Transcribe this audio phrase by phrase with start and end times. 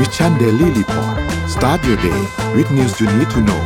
[0.00, 1.16] Mission Daily Report
[1.54, 2.20] start your day
[2.56, 3.62] with news you need to know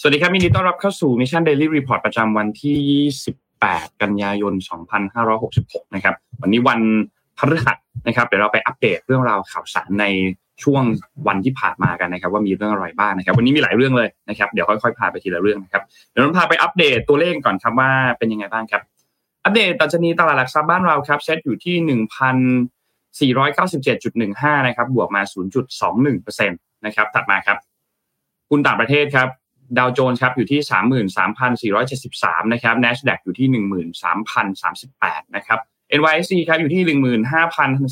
[0.00, 2.76] สวัสดีครับยินดีต้อนรับเข้าสู่ Mission Daily Report ประจำวันที่
[3.52, 4.54] 28 กันยายน
[5.18, 6.80] 2566 นะครับ วันนี้วัน
[7.38, 7.76] พฤหัส
[8.06, 10.06] นะครับ เดี๋ยวเราไปอัปเดตเรื่องราวข่าวสารใน
[10.62, 10.82] ช่วง
[11.28, 18.82] วันที่ผ่านมากันนะครับ ว่ามีเรื่องอะไรบ้างนะครับ วันนี้มีหลายเรื่องเลยนะครับ เดี๋ยวค่อยๆพาไปทีละเรื่องนะครับ เดี๋ยวเราพาไปอัปเดตตัวเลขก่อนครับว่าเป็นยังไงบ้างครับ
[19.44, 21.76] อัปเดตตัชนีตลาดหลักทรัพย์บ้านเราครับเซ็ตอยู่ที่
[24.58, 25.22] 1,497.15 นะครับ บวกมา
[25.86, 27.58] 0.21%นะครับ ถัดมาครับ
[28.50, 29.28] หุ้นต่างประเทศครับ
[29.78, 30.60] ดาวโจนส์ครับอยู่ที่
[31.82, 33.48] 33,473 นะครับ NASDAQ อยู่ที่
[34.42, 35.58] 13,038 นะครับ
[35.98, 36.82] NYSE ครับอยู่ที่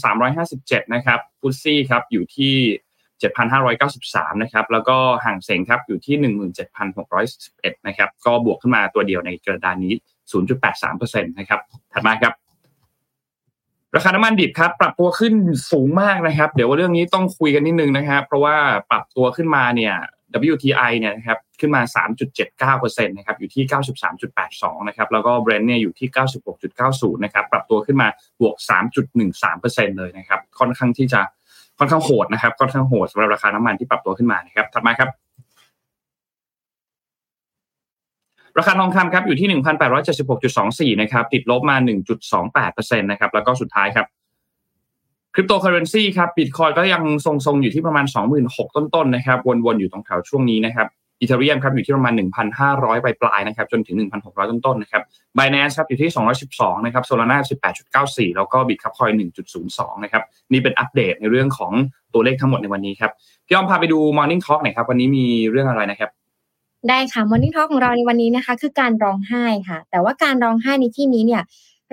[0.06, 2.54] 15,357 นะครับฟุตซี่ครับอยู่ที่
[3.68, 6.16] 7,593 นะครับ แล้วก็ห่างเสงครับอยู่ที่
[6.96, 9.94] 17,611 นะครับ ก็บวกขึ้นมาตัวเดียวในกระดานนี้
[10.32, 11.60] 0.83%นะครับ
[11.92, 12.34] ถัดมาครับ
[13.96, 15.34] ราคาน้ำมันดิบครับปรับตัวขึ้น
[15.72, 18.56] สูงมากนะครับ เดี๋ยวว่าเรื่องนี้ต้องคุยกันนิดนึงนะครับ เพราะว่า
[18.90, 19.94] ปรับตัวขึ้นมาเนี่ย
[20.52, 21.82] WTI เนี่ยนะครับขึ้นมา
[22.48, 23.64] 3.79%นะครับอยู่ที่
[24.26, 26.08] 93.82 นะครับแล้วก็ Brent เนี่ยอยู่ที่
[26.66, 28.08] 96.90 นะครับปรับตัวขึ้นมา
[28.40, 28.56] บวก
[29.26, 31.20] 3.13%เลยนะครับค่อนข้างที่จะ
[31.78, 35.10] ค่อนข้างโหดนะครับค่อนข้างโหดสำหรับราคาน้ำมันที่ปรับตัวขึ้นมานะครับถัดมาครับ
[38.58, 39.48] ราคาทองคำครับอยู่ที่
[40.94, 41.76] 1,876.24 นะครับ ติดลบมา
[42.38, 44.06] 1.28%นะครับ แล้วก็สุดท้ายครับ
[45.34, 48.06] คริปโตเคอเรนซีครับบิตคอยก็ยังทรงๆ อยู่ที่ประมาณ
[48.50, 50.88] 26,000 ต้นๆ นะครับ วนๆ อยู่ตรงแถวช่วงนี้นะครับ
[51.20, 52.14] อีเทเรียมครับอยู่ที่ประมาณ
[52.60, 55.02] 1,500 ปลายๆ นะครับ จนถึง 1,600 ต้นๆ นะครับ
[55.38, 56.10] บ i แ a น c e ครับอยู่ที่
[56.48, 57.38] 212 นะครับโซลาร่า
[58.04, 59.10] 18.94 แล้วก็บิตคับคอย
[59.56, 61.72] 1.02 นะครับ นี่เป็นอัปเดตในเรื่องของ
[62.14, 63.10] ตัวเลขทั้งหมดในวันนี้ครับ
[63.46, 66.10] พี่อ้อมพาไปดู Morning Talk หน่อยครับ วันนี้มีเรื่องอะไรนะครับ
[66.88, 71.42] ได้ค่ะ Morning Talk ของเราในวันนี้นะคะ คือการร้องไห้ค่ะ แต่ว่าการร้องไห้ในที่นี้เนี่ย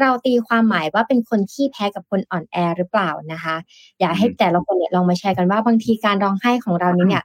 [0.02, 3.56] เราตีความหมายว่าเป็นคนขี้แพ้กับคนอ่อนแอหรือเปล่านะคะ
[4.00, 7.24] อยากให้แต่ละคนเนี่ยลองมาแชร์กันว่าบางทีการร้องไห้ของเรานี้เนี่ย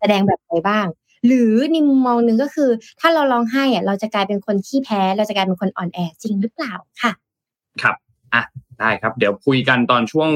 [0.00, 0.86] แสดงแบบไหนบ้าง
[1.26, 2.70] หรือในมุมมองหนึ่งก็คือ
[3.00, 7.12] ถ้าเราร้องไห้อะเราจะกลายเป็นคนขี้แพ้ เราจะกลายเป็นคนอ่อนแอจริงหรือเปล่าค่ะ
[7.82, 7.96] ครับ
[8.34, 8.42] อะ
[8.80, 10.30] ได้ครับ เดี๋ยวคุยกันตอนช่วง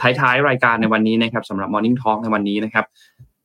[0.00, 2.84] ท้ายๆรายการในวันนี้นะครับสำหรับ Morning Talk ในวันนี้นะครับ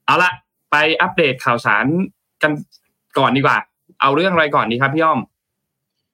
[0.06, 0.32] เอาละ
[0.72, 1.86] ไปอัปเดตข่าวสาร
[2.46, 2.54] กัน
[3.18, 3.58] ก่อนดีกว่า
[4.02, 5.20] เอาเรื่องอะไรก่อนดีครับพี่อ้อม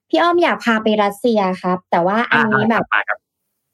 [0.09, 3.19] พี่อ้อมอยากพาไปรัสเซียครับ แต่ว่าอันนี้แบบมาครับ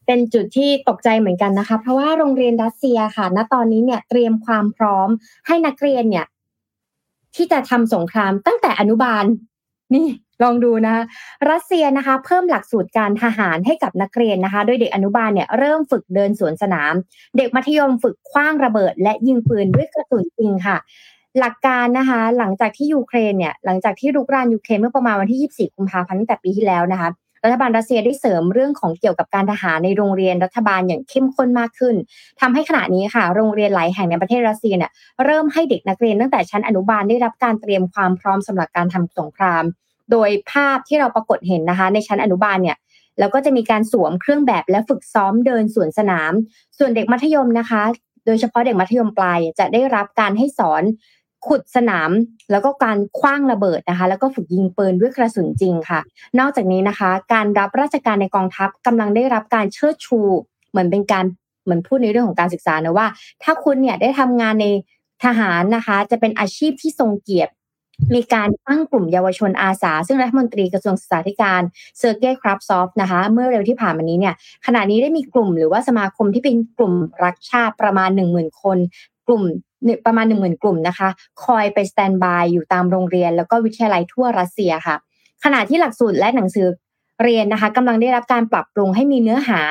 [0.05, 5.09] เป็นจุดที่ตกใจเหมือนกันนะคะ เพราะว่าโรงเรียนรัสเซียค่ะ ณตอนนี้เนี่ยเตรียมความพร้อม
[5.47, 6.25] ให้นักเรียนเนี่ย
[7.35, 9.25] ที่จะทำสงครามตั้งแต่อนุบาล
[9.95, 10.07] นี่
[10.43, 11.03] ลองดูนะคะ
[11.51, 16.93] รัสเซียนะคะ เพิ่มหลักสูตรการทหารให้กับนักเรียนนะคะ โดยเด็กอนุบาลเนี่ยเริ่มฝึกเดินสวนสนาม
[17.37, 20.77] เด็กมัธยมฝึกคว้างระเบิด และยิงปืนด้วยกระสุนจริงค่ะ
[21.39, 27.09] หลักการนะคะ หลังจากที่ยูเครนเนี่ยหลังจากที่รุกรานยูเครนเมื่อประมาณวันที่ 24 กุมภาพันธ์ตั้งแต่ปีที่แล้วนะคะ
[27.43, 31.95] รัฐบาลรัสเซียได้เสริมเรื่องของเกี่ยวกับการทหารในโรงเรียนรัฐบาลอย่างเข้มข้นมากขึ้น
[32.41, 34.91] ทำให้ขณะนี้ค่ะ โรงเรียนหลายแห่งในประเทศรัสเซียเนี่ย
[35.25, 39.63] เริ่มให้เด็กนักเรียนตั้งแต่ชั้นอนุบาลได้รับการเตรียมความพร้อมสำหรับการทำสงคราม
[40.11, 42.77] โดยภาพที่เราปรากฏเห็นนะคะ ในชั้นอนุบาลเนี่ย
[43.19, 46.31] แล้วก็จะมีการสวมเครื่องแบบและฝึกซ้อมเดินสวนสนาม
[46.77, 47.83] ส่วนเด็กมัธยมนะคะ
[48.25, 50.83] โดยเฉพาะเด็กมัธยมปลายจะได้รับการให้สอน
[51.47, 52.11] ขุดสนาม
[52.51, 55.99] แล้วก็การคว้างระเบิดนะคะ แล้วก็ฝึกยิงปืนด้วยกระสุนจริงค่ะ
[56.39, 60.19] นอกจากนี้นะคะ การรับราชการในกองทัพกำลังได้รับการเชิดชู
[60.69, 61.25] เหมือนเป็นการ
[61.63, 63.07] เหมือนพูดในเรื่องของการศึกษานะว่า
[63.43, 64.67] ถ้าคุณเนี่ยได้ทำงานใน
[65.23, 67.51] ทหารนะคะ จะเป็นอาชีพที่ทรงเกียรติ
[68.15, 71.61] มีการตั้งกลุ่มเยาวชนอาสา ซึ่งรัฐมนตรีกระทรวงศึกษาธิการ
[71.97, 76.93] เซอร์เกย์คราฟซอฟนะคะ เมื่อเร็วที่ผ่านมานี้เนี่ยขณะนี้ได้มีกลุ่มหรือว่าสมาคมที่เป็นกลุ่ม
[77.23, 78.77] รักชาติประมาณ 1 0,000 คน
[79.27, 79.43] กลุ่ม
[80.05, 81.09] ประมาณ 1 0,000 กลุ่มนะคะ
[81.43, 84.95] คอยไป standby อยู่ตามโรงเรียน แล้วก็วิทยาลัยทั่วรัสเซียค่ะ
[85.43, 86.67] ขณะที่หลักสูตรและหนังสือ
[87.23, 89.61] เรียนนะคะกำลังได้รับการปรับปรุงให้มีเนื้อหา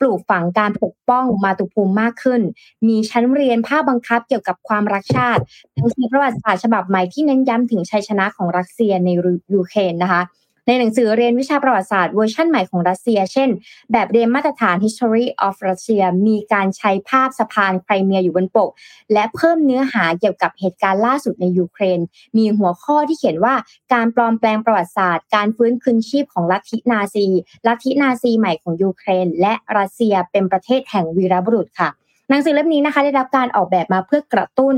[0.00, 2.40] ปลูกฝังการปกป้องมาตุภูมิมากขึ้น
[2.88, 5.42] มีชั้นเรียนภาคบังคับเกี่ยวกับความรักชาติ
[5.76, 9.08] หนังสือประวัติศาสตร์ฉบับใหม่ที่เน้นย้ำถึงชัยชนะของรัสเซียใน
[9.54, 10.22] ยูเครนนะคะ
[10.70, 13.48] ในหนังสือเรียนวิชาประวัติศาสตร์เวอร์ชันใหม่ของรัสเซีย เช่น
[13.92, 18.70] แบบเรียนมาตรฐาน History of Russia มีการใช้ภาพสะพานไครเมียอยู่บนปก
[19.12, 22.00] และเพิ่มเนื้อหาเกี่ยวกับเหตุการณ์ล่าสุดในยูเครน
[22.36, 23.54] มีหัวข้อที่เขียนว่า
[23.92, 27.26] การปลอมแปลงประวัติศาสตร์ การฟื้นคืนชีพของลัทธินาซี
[27.66, 31.88] ลัทธินาซีใหม่ของยูเครน และรัสเซียเป็นประเทศแห่งวีรบุรุษค่ะ
[32.28, 34.76] หนังสือเล่มนี้นะคะได้รับการออกแบบมาเพื่อกระตุ้น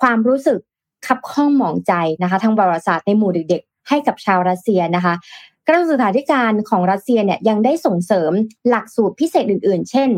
[0.00, 0.58] ความรู้สึก
[1.06, 1.92] ขับข้องหมองใจ
[2.22, 5.14] นะคะทางประวัติศาสตร์ในหมู่เด็ก ให้กับชาวรัสเซียนะคะ
[5.68, 8.32] กระทรวงศึกษาธิการของรัสเซียเนี่ยยังได้ส่งเสริม
[8.68, 10.10] หลักสูตรพิเศษอื่น ๆ เช่น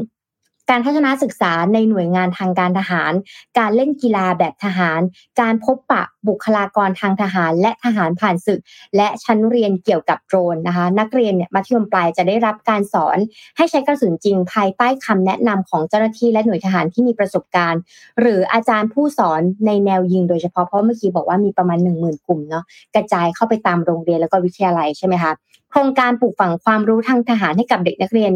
[0.70, 3.12] การทัศนศึกษาในหน่วยงานทางการทหาร
[3.58, 5.00] การเล่นกีฬาแบบทหาร
[5.40, 8.61] การพบปะบุคลากรทางทหาร และทหารผ่านศึก
[8.96, 13.19] และชั้นเรียนเกี่ยวกับโดรนนะคะ นักเรียนเนี่ยมัธยมปลายจะได้รับการสอน
[13.56, 17.81] ให้ใช้กระสุนจริงภายใต้คำแนะนำของเจ้าหน้าที่และหน่วยทหารที่มีประสบการณ์
[18.20, 22.64] หรืออาจารย์ผู้สอนในแนวยิงโดยเฉพาะเพราะเมื่อกี้บอกว่ามีประมาณ 1 0,000 กลุ่มเนาะ
[22.94, 25.32] กระจายเข้าไปตามโรงเรียนแล้วก็วิทยาลัยใช่ไหมคะ
[25.70, 28.32] โครงการปลูกฝังความรู้ทางทหารให้กับเด็กนักเรียน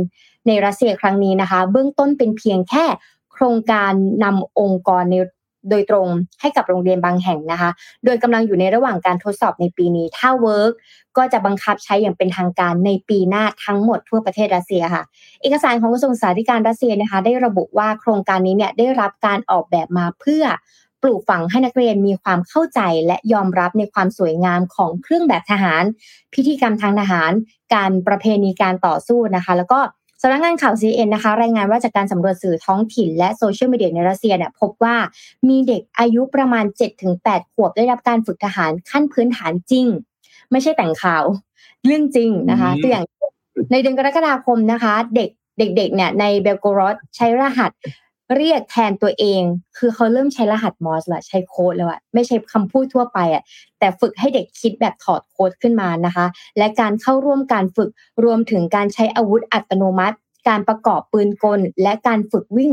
[0.47, 2.85] ในรัสเซียครั้งนี้นะคะ เบื้องต้นเป็นเพียงแค่
[3.33, 3.93] โครงการ
[4.25, 5.15] นำองค์กรใน
[5.71, 6.07] โดยตรง
[6.41, 7.71] ให้กับโรงเรียนบางแห่งนะคะ
[8.05, 10.73] โดยกำลังอยู่ในระหว่างการทดสอบในปีนี้ ถ้า work
[11.17, 15.03] ก็จะบังคับใช้อย่างเป็นทางการในปีหน้าทั้งหมดทั่วประเทศรัสเซียค่ะ
[15.43, 20.45] เอกสารของกระทรวงศึกษาธิการรัสเซียนะคะ ได้ระบุว่าโครงการนี้เนี่ยได้รับการออกแบบมาเพื่อ
[21.05, 25.83] ปลูกฝังให้นักเรียนมีความเข้าใจและยอมรับในความสวยงามของเครื่องแบบทหาร
[26.35, 27.33] พิธีกรรมทางทหาร
[27.75, 29.81] การประเพณีการต่อสู้นะคะ แล้วก็
[30.23, 34.97] สำนักงานข่าว CNN นะคะ รายงานว่าจากการสำรวจสื่อท้องถิ่นและโซเชียลมีเดียในรัสเซียเนี่ยพบว่า
[35.49, 36.65] มีเด็กอายุประมาณ
[37.11, 39.87] 7-8 ขวบได้รับการฝึกทหารขั้นพื้นฐานจริง
[40.51, 41.25] ไม่ใช่แต่งข่าว
[41.85, 43.05] เรื่องจริงนะคะตัวอย่าง
[43.73, 47.71] ในเดือนกรกฎาคมนะคะ เด็กเด็กๆเนี่ยในเบลโกรดใช้รหัส
[48.37, 49.43] เรียกแทนตัวเอง
[49.79, 53.43] คือเขาเริ่มใช้รหัสมอร์สละใช้โค้ดแล้วอะไม่ใช่คำพูดทั่วไปอะ
[53.79, 56.27] แต่ฝึกให้เด็กคิดแบบถอดโค้ดขึ้นมานะคะ
[56.59, 57.91] และการเข้าร่วมการฝึก
[58.25, 60.17] รวมถึงการใช้อาวุธอัตโนมัติ
[60.49, 62.73] การประกอบปืนกล และการฝึกวิ่ง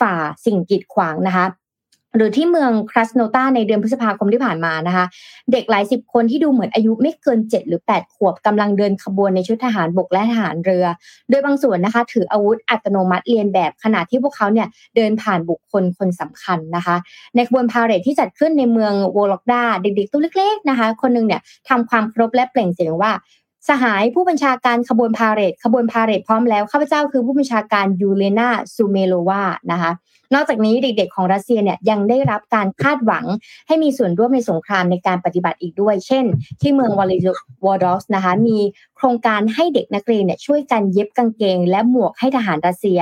[0.00, 0.14] ฝ่า
[0.44, 1.46] สิ่งกีดขวางนะคะ
[2.16, 5.04] หรือที่เมืองครัสโนตาในเดือนพฤษภาคมที่ผ่านมานะคะ
[5.52, 10.86] เด็กหลายสิบคนที่ดูเหมือนอายุไม่เกิน 7 หรือ 8 ขวบกำลังเดินขบวนในชุดทหารบกและทหารเรือ
[11.30, 16.96] โดยบางส่วนนะคะ ถืออาวุธอัตโนมัติเรียนแบบขณะที่พวกเขาเนี่ยเดินผ่านบุคคลคนสำคัญนะคะ
[17.34, 23.12] ในขบวนพาเหรดที่จัดขึ้นในเมืองโวล็อกดาเด็กๆตัวเล็กๆนะคะ คนนึงเนี่ยทำความเคารพและเปล่งเสียงว่า
[23.68, 29.42] สหายผู้บัญชาการขบวนพาเหรดขบวนพาเหรดพร้อมแล้วข้าพเจ้าคือผู้บัญชาการยูเลนาซูเมโลวา
[29.72, 29.92] นะคะ
[30.34, 33.24] นอกจากนี้เด็กๆของรัสเซียเนี่ยยังได้รับการคาดหวัง
[33.66, 36.24] ให้มีส่วนร่วมในสงครามในการปฏิบัติอีกด้วย เช่น
[36.60, 37.18] ที่เมืองวอลิ
[37.64, 38.58] วอดอสนะคะมี
[38.96, 43.00] โครงการให้เด็กนักเรียนเนี่ยช่วยกันเย็บกางเกง และหมวกให้ทหารรัสเซีย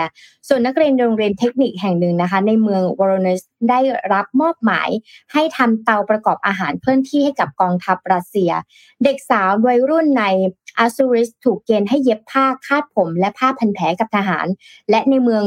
[0.48, 3.40] ส่วนนักเรียนโรงเรียนเทคนิคแห่งหนึ่งนะคะ ในเมืองวอร์เนส
[3.70, 3.80] ได้
[4.12, 4.88] รับมอบหมาย
[5.32, 8.50] ให้ทำเตาประกอบอาหารเคลื่อนที่ให้กับกองทัพรัสเซีย
[9.04, 10.24] เด็กสาววัยรุ่นใน
[10.78, 14.46] อาซูริสถูกเกณฑ์ให้เย็บผ้าคาดผมและผ้าพันแผลกับทหาร
[14.90, 15.44] และในเมือง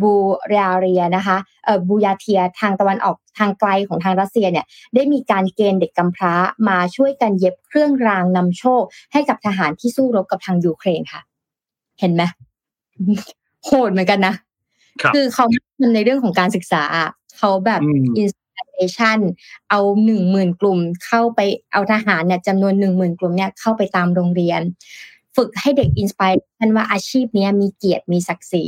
[0.00, 0.12] บู
[0.48, 6.34] เรียเรียนะคะเอ่อบูยาเทียทางตะวันออกทางไกลของทางรัสเซียเนี่ยได้มีการเกณฑ์เด็กกำพร้า
[6.68, 8.82] มาช่วยกันเย็บเครื่องรางนำโชค
[9.12, 11.20] ให้กับทหารที่สู้รบกับทางยูเครนค่ะ
[12.00, 12.22] เห็นไหม
[13.64, 14.34] โหดเหมือนกันนะ
[15.14, 15.44] คือเขา
[15.80, 16.82] ทำในเรื่องของการศึกษา
[17.38, 17.80] เขาแบบ
[18.18, 19.18] installation
[19.70, 21.40] เอาหนึ่งหมื่นกลุ่มเข้าไป
[21.72, 24.60] เอาทหารเนี่ยจำนวนหนึ่งหมื่นกลุ่มเนี่ยเข้าไปตามโรงเรียน
[25.36, 28.64] ฝึกให้เด็ก inspiration ว่าอาชีพนี้มีเกียรติมีศักดิ์ศรี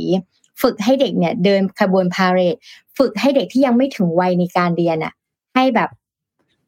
[0.61, 2.55] ฝึกให้เด็กเนี่ยเดินขบวนพาเหรด
[2.97, 5.13] ฝึกให้เด็กที่ยังไม่ถึงวัยในการเรียนอะ
[5.55, 5.89] ให้แบบ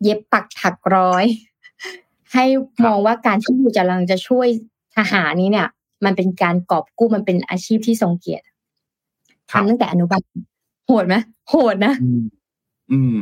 [0.03, 1.25] เย็บปักถักร้อย
[2.33, 2.45] ให้
[2.85, 4.47] มองว่าการที่อยู่จะลังจะช่วย
[4.95, 5.67] ทหารนี้เนี่ย
[6.05, 8.45] มันเป็นการกอบกู้มันเป็นอาชีพที่ทรงเกียรติ
[9.51, 10.21] ทำตั้งแต่อนุบาล
[10.85, 11.15] โหดไหม
[11.49, 11.93] โหดนะ
[12.91, 13.15] อืม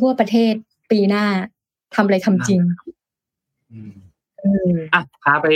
[0.00, 0.54] ทั่วประเทศ
[0.90, 1.24] ปีหน้า
[1.94, 2.60] ทำอะไรทำจริง
[4.94, 5.46] อะพาไป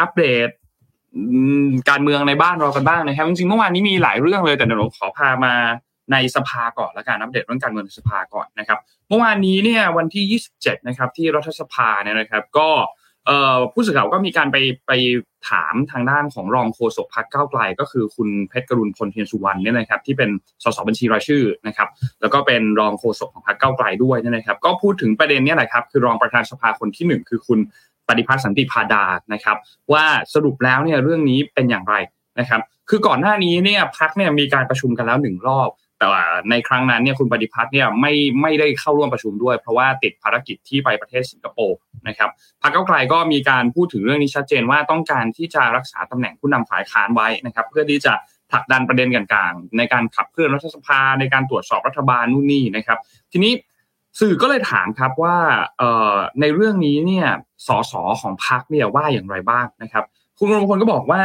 [0.00, 0.48] อัปเดต
[1.90, 5.54] การเมืองในบ้านเรากันบ้างนะครับจริงๆเมื่อวานนี้มีหลายเรื่องเลยแต่เดี๋ยวผมขอพามา
[6.12, 8.78] ในสภาก่อนและการอัปเดตเรื่องการเมืองในสภาก่อนนะครับ
[9.08, 12.68] เมื่อวานนี้เนี่ยวันที่ 27 นะครับที่รัฐสภาเนี่ยนะครับ ก็
[13.72, 14.56] ผู้สื่อข่าวก็มีการไป
[14.86, 14.92] ไป
[15.48, 20.30] ถามทางด้านของรองโฆษกพรรคก้าวไกล ก็คือคุณเพชรกรุณพลเทียนสุวรรณเนี่ยนะครับที่เป็น
[20.62, 21.88] สสบัญชีรายชื่อนะครับ
[22.20, 27.58] แล้วก็เป็นรองโฆษกของพรรคก้าวไกลด้วยนะครับ ก็พูดถึงประเด็นนี้แหละครับคือรองประธานสภาคนที่ 1 คือคุณ
[28.08, 29.56] ปฏิพัฒน์สันติพาดานะครับ
[29.92, 31.94] ว่าสรุปแล้วเนี่ยเรื่องนี้เป็นอย่างไร
[32.40, 32.60] นะครับ
[32.90, 38.12] คือก่อนหน้านี้เนี่ยพักเนี่ยมีการประชุมกันแล้วหนึ่งรอบ แต่ว่าในครั้งนั้นเนี่ยคุณปฏิพัฒน์เนี่ยไม่
[38.42, 42.30] ไม่ได้เข้าร่วมประชุมด้วย เพราะว่าติดภารกิจที่ไปประเทศสิงคโปร์นะครับ
[42.62, 48.12] พรรคเก้าไกลก็มีการพูดถึงเรื่องนี้ชัดเจนว่าต้องการที่จะรักษาตำแหน่งผู้นำฝ่ายค้านไว้นะครับ เพื่อที่จะ
[48.50, 52.98] ผลักดันประเด็นต่างๆในการขับเคลื่อนรัฐสภาในการตรวจสอบรัฐบาลนู่นนี่นะครับ
[53.32, 53.52] ทีนี้
[54.20, 55.36] สื่อก็เลยถามครับว่า
[56.40, 57.28] ในเรื่องนี้เนี่ย
[57.66, 60.04] สสของพรรคเนี่ยว่าอย่างไรบ้างนะครับ
[60.38, 61.22] คุณรมพลก็บอกว่า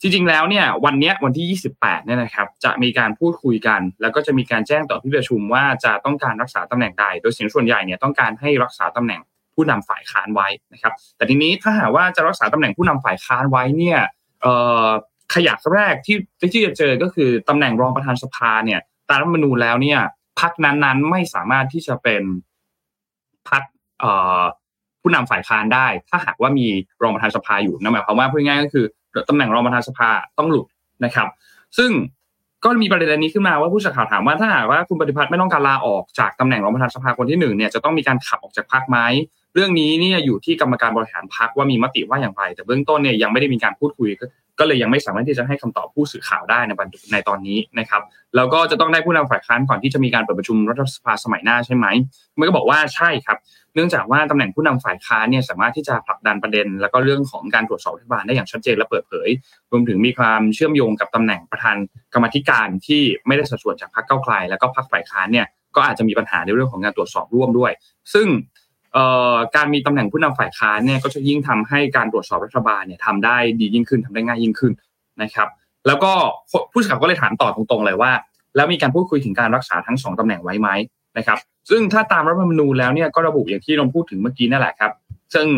[0.00, 9.20] จริงๆแล้วเนี่ยวันนี้วันที่ 28เนี่ยนะครับจะมีการพูดคุยกัน แล้วก็จะมีการแจ้งต่อที่ประชุมว่าจะต้องการรักษาตำแหน่งใด โดยเสียงส่วนใหญ่เนี่ยต้องการให้รักษาตำแหน่ง
[9.54, 13.98] ผู้นำฝ่ายค้านไว้นะครับ แต่ทีนี้ถ้าหากว่าจะรักษาตำแหน่งผู้นำฝ่ายค้านไว้เนี่ย
[15.34, 16.16] ขยักแรกที่
[16.52, 20.00] ที่จะเจอก็คือตำแหน่งรองประธานสภาเนี่ยตามรัฐมนูญแล้วเนี่ย
[20.40, 22.22] พักนั้นๆ ไม่สามารถที่จะเป็น
[23.48, 23.62] พัก
[25.00, 26.66] ผู้นำฝ่ายค้านได้ ถ้าหากว่ามี
[27.02, 28.84] รองประธานสภาอยู่นั่นหมายความว่าพูดง่ายก็คือ
[29.28, 30.08] ตำแหน่งรองประธานสภา
[30.38, 30.66] ต้องหลุด
[31.04, 31.28] นะครับ
[31.78, 31.90] ซึ่ง
[32.64, 38.98] ก็มีประเด็นนี้ขึ้นมาว่าผู้สื่อข่าวถามว่าถ้าหากว่าคุณปฏิพัฒน์ไม่ต้องการลาออกจากตำแหน่งรองประธานสภาคนที่หนึ่งเนี่ยจะต้องมีการขับออกจากพรรคไหม
[39.54, 44.08] เรื่องนี้เนี่ยอยู่ที่กรรมการบริหารพรรคว่ามีมติว่าอย่างไร แต่เบื้องต้นเนี่ยยังไม่ได้มีการพูดคุย
[44.58, 46.72] ก็เลยยังไม่สามารถที่จะให้คำตอบผู้สื่อข่าวได้ใน
[47.12, 48.02] ในตอนนี้นะครับ
[48.36, 51.86] แล้วก็จะต้องได้ผู้นำฝ่ายค้านก่อนที่จะมีการเปิดประชุมรัฐสภาสมัยหน้าใช่ไหม
[52.38, 53.38] มันก็บอกว่าใช่ครับ
[53.74, 59.28] เนื่องจากว่าตำแหน่งผู้นำฝ่ายค้านเนี่ยสามารถที่จะผลักดันประเด็น แล้วก็เรื่องของการตรวจสอบรัฐบาลได้อย่างชัดเจนและเปิดเผย
[59.70, 61.76] รวมถึงมีความเชื่อมโยงกับตำแหน่งประธาน
[62.14, 67.72] กรรมธิการที่ไม่ได้สัดส่วนจากพรรคเก้าไกลแล้วก็พรรคฝ่ายค้านเนี่ยก็อาจจะมีปัญหาในเรื่องของการตรวจสอบร่วมด้วย
[68.14, 68.26] ซึ่ง
[69.56, 74.72] การมีตำแหน่งผู้นำฝ่ายค้านเนี่ยก็จะยิ่งทำให้การตรวจสอบรัฐบาลเนี่ยทำได้ดียิ่งขึ้นทำได้ง่ายยิ่งขึ้น
[75.22, 75.48] นะครับ
[75.86, 76.12] แล้วก็
[76.72, 78.12] ผู้สื่อข่าวก็เลยถามต่อตรงๆเลยว่า
[78.56, 80.68] แล้วมีการพูดคุยถึงการรักษาทั้งสองตำแหน่งไว้ไหม
[81.18, 81.38] นะครับ
[81.70, 84.92] ซึ่งถ้าตามรัฐธรรมนูญแล้วเนี่ยก็ระบุอย่างที่เราพูดถึงเมื่อกี้นั่นแหละครับ
[85.34, 85.48] ซึ่ง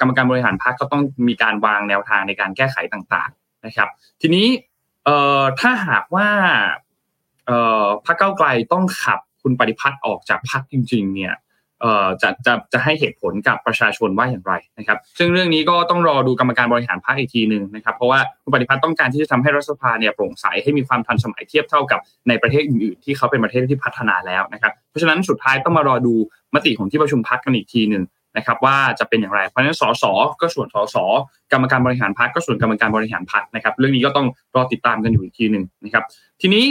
[0.00, 3.88] กรรมการบริหารพรรคก็ต้องมีการวางแนวทางในการแก้ไขต่างๆนะครับ
[4.20, 4.46] ทีนี้
[5.60, 6.28] ถ้าหากว่า
[8.06, 11.34] พรรคเก้าไกลต้องขับคุณปฏิพัฒน์ออกจากพรรคจริง ๆ เนี่ย
[12.22, 26.14] จะจะจะให้เหตุผลกับประชาชนว่าอย่างไรนะครับ ซึ่งเรื่องนี้ก็ต้องรอดูกรรมการบริหารพรรคอีกทีหนึ่งนะครับ เพราะว่าคุณปฏิพัฒน์ต้องการที่จะทำให้รัฐสภาเนี่ยโปร่งใสให้มีความทันสมัยเทียบเท่ากับในประเทศอื่นๆที่เขาเป็นประเทศที่พัฒนาแล้วนะครับ เพราะฉะนั้นสุดท้ายต้องมารอดู
[26.54, 28.04] มติของที่ประชุมพรรคกันอีกทีหนึ่ง
[28.36, 30.04] นะครับว่าจะเป็นอย่างไร เพราะฉะนั้นสส
[30.40, 30.96] ก็ส่วนสส
[31.52, 36.04] กรรมการบริหารพรรคก็ส่วนกรรมการบริหารพรรคนะครับ เรื่องนี้ก็ต้องรอติดตามกันอยู่อีกทีหนึ่งนะครับ
[36.40, 36.64] ทีนี้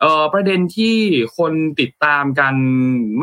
[0.00, 0.96] เอ่อประเด็นที่
[1.38, 2.54] คนติดตามกัน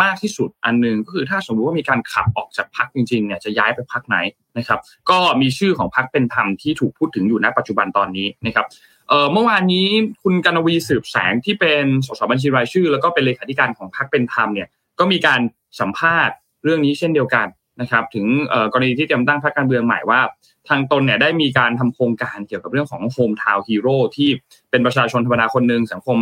[0.04, 4.18] มากที่สุดอันหนึ่งก็คือถ้าสมมติว่ามีการขับออกจากพักจริงๆเนี่ยจะย้ายไปพักไหน
[4.58, 4.80] นะครับ
[5.10, 8.66] ก็มีชื่อของพักเป็นธรรมที่ถูกพูดถึงอยู่ณปัจจุบันตอนนี้นะครับ
[9.10, 9.88] เอ่อเมื่อวานนี้
[10.24, 14.68] คุณกนวีสืบแสงที่เป็นสสบัญชีรายชื่อ แล้วก็เป็นเลขาธิการของพักเป็นธรรมเนี่ย
[15.00, 15.42] ก็มีการ
[15.80, 17.48] สัมภาษณ์เรื่องนี้เช่นเดียวกัน
[17.82, 18.26] นะครับ ถึง
[18.72, 20.22] กรณีที่เตรียมตั้งพรรคการเมืองใหม่ว่า
[20.70, 24.30] ทางตนเนี่ยได้มีการทำโครงการเกี่ยวกับเรื่องของโฮมทาวน์ฮีโร่ที่
[24.70, 26.18] เป็นประชาชนธรรมดาคนหนึ่งสังคม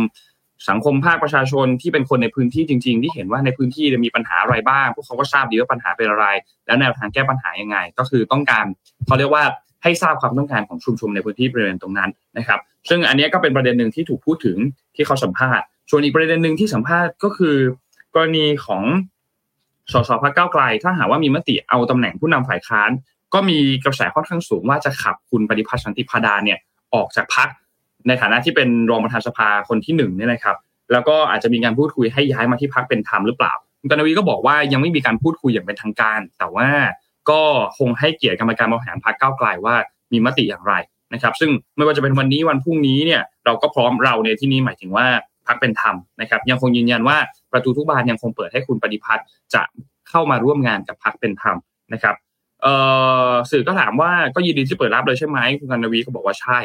[0.68, 6.26] สังคมภาคประชาชนที่เป็นคนในพื้นที่จริง ๆ ที่เห็นว่าในพื้นที่มีปัญหาอะไรบ้าง พวกเขาก็ทราบดีว่าปัญหาเป็นอะไร
[6.66, 8.64] แล้วแนวทางแก้ปัญหายังไง ก็คือต้องการ
[9.06, 9.44] เขาเรียกว่า
[9.82, 14.56] ให้ทราบความต้องการของชุมชนในพื้นที่บริเวณตรงนั้นนะครับ ซึ่งอันนี้ก็เป็นประเด็นหนึ่งที่ถูกพูดถึง
[14.96, 17.56] ที่เขาสัมภาษณ์ส่วนอีกประเด็นหนึ่งที่สัมภาษณ์ก็คือ
[18.14, 18.82] กรณีของ
[19.92, 22.90] สสพักเก้าไกล ถ้าหากว่ามีมติเอาตำแหน่งผู้นำฝ่ายค้าน
[23.34, 26.58] ก็มีกระแสค่อนข้างสูงว่าจะขับคุณปฏิพัฒน์สันติพาดาเนี่ย
[26.94, 27.48] ออกจากพัก
[28.08, 30.56] ในฐานะที่เป็นรองประธานสภาคนที่หนึ่งเนี่ยนะครับ
[30.92, 36.68] แล้วก็อาจจะมีการพูดคุยให้ย้ายมาที่พักเป็นธรรมหรือเปล่าคุณกนวีก็บอกว่ายังไม่มีการพูดคุยอย่างเป็นทางการ แต่ว่า
[37.30, 37.40] ก็
[37.78, 39.74] คงให้เกียรติกรรมการบริหารพักเก้าไกลว่า
[40.12, 40.74] มีมติอย่างไร
[41.12, 45.06] นะครับ ซึ่งไม่ว่าจะเป็นวันนี้วันพรุ่งนี้เนี่ยเราก็พร้อมเราในที่นี้หมายถึงว่า
[45.46, 47.16] พักเป็นธรรมนะครับ ยังคงยืนยันว่า
[47.52, 49.62] ประตูทุกบานยังคงเปิดให้คุณปฏิพัฒน์จะ
[50.08, 51.56] เข้ามาร่วมงานกับพักเป็นธรรม
[51.92, 52.14] นะครับ
[53.50, 56.58] สื่อก็ถามว่าก็ยินดีที่เปิดรับเลยใช่ไหมคุณกนวีก็บอกว่าใช่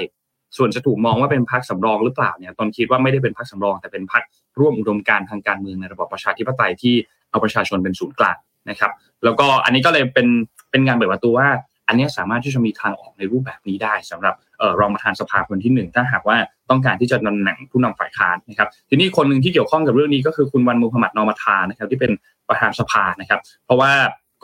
[0.57, 4.23] ส่วนจะถูกมองว่าเป็นพรรคสำรองหรือเปล่าเนี่ยตนคิดว่าไม่ได้เป็นพรรคสำรอง แต่เป็นพรรค
[4.59, 6.95] ร่วมอุดมการทางการเมืองในระบอบประชาธิปไตยที่
[7.31, 8.37] เอาประชาชนเป็นศูนย์กลาง
[8.69, 8.91] นะครับ
[9.23, 10.27] แล้วก็อันนี้ก็เลยเป็น
[10.71, 11.49] เป็นงานเปิดประตูว่า
[11.87, 14.35] อันนี้สามารถที่จะมีทางออกในรูปแบบนี้ได้สำหรับ
[14.79, 16.37] รองประธานสภาคนที่หนึ่งถ้าหากว่า
[16.69, 22.11] ต้องการที่จะนำหน่งผู้นำฝ่ายค้านนะครับ ทีนี้คนหนึ่งที่เกี่ยวข้องกับเรื่องนี้ก็คือคุณวันมูฮัมหมัดนอมาทานะครับ ที่เป็น
[22.49, 23.91] ประธานสภานะครับ เพราะว่า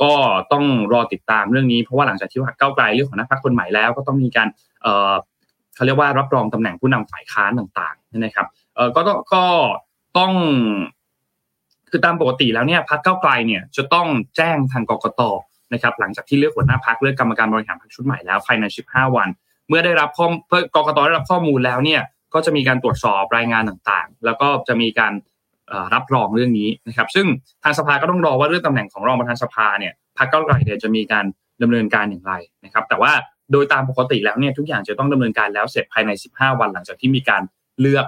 [0.01, 0.11] ก็
[0.51, 4.47] ต้องรอติดตามเรื่องนี้เพราะว่าหลังจากที่ว่าก้าไกลเรื่องของนักพรรคคนใหม่แล้ว ก็ต้องมีการ
[5.75, 9.43] เขาเรียกว่ารับรองตำแหน่งผู้นำฝ่ายค้านต่างๆนะครับเออก็ต้องก็
[10.17, 10.31] ต้อง
[11.89, 15.21] คือตามปกติแล้วเนี่ยพักเก้าไกลเนี่ยจะต้องแจ้งทางกกต
[15.73, 19.29] นะครับ หลังจากที่เลือกหัวหน้าพักเลือกกรรมการบริหารพักชุดใหม่แล้วภายใน 15 วัน
[19.67, 22.01] เมื่อได้รับข้อเพื่อกกตได้รับข้อมูลแล้วเนี่ย
[22.33, 25.13] ก็จะมีการตรวจสอบรายงานต่างๆ แล้วก็จะมีการ
[25.93, 27.25] รับรองเรื่องนี้นะครับ ซึ่ง
[27.63, 31.25] ทางสภาก็ต้องรอว่าเรื่องตำแหน่งของรองประธานสภาเนี่ยพักเก้าไกลเนี่ยจะมีการ
[31.61, 32.33] ดำเนินการอย่างไร
[32.65, 33.11] นะครับ แต่ว่า
[33.51, 37.41] โดยตามปกติแล้วเนี่ยทุกอย่างจะต้องดำเนินการแล้วเสร็จภายใน 15 วันหลังจากที่มีการ
[37.79, 38.05] เลือก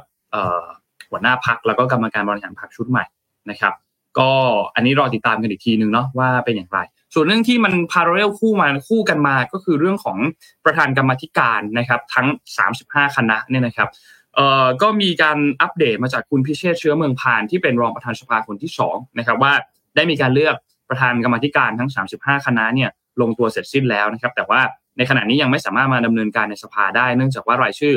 [1.10, 3.06] หัวหน้าพักแล้วก็กรรมการบริหารพักชุดใหม่
[3.50, 3.74] นะครับ
[4.20, 4.32] ก็
[4.76, 6.80] อันนี้รอติดตามกันอีกทีนึงเนาะว่าเป็นอย่างไร
[7.14, 10.18] ส่วนเรื่องที่มันพาราเรลคู่มาคู่กันมาก็คือเรื่องของ
[10.66, 12.28] ประธานกรรมธิการนะครับ ทั้ง
[12.72, 13.90] 35 คณะเนี่ยนะครับ
[14.36, 19.54] เอ่อก็มีการอัปเดตมาจากคุณพิเชษเชื้อเมืองพานที่เป็นรองประธานสภาคนที่2นะครับว่า
[19.96, 20.56] ได้มีการเลือก
[20.90, 21.90] ประธานกรรมธิการทั้ง
[22.20, 22.90] 35 คณะเนี่ย
[23.22, 24.62] ลงตัวเสร็จสิ้นแล้วนะครับ แต่ว่า
[24.98, 27.94] ในขณะนี้ยังไม่สามารถมาดำเนินการในสภาได้เนื่องจากว่ารายชื่อ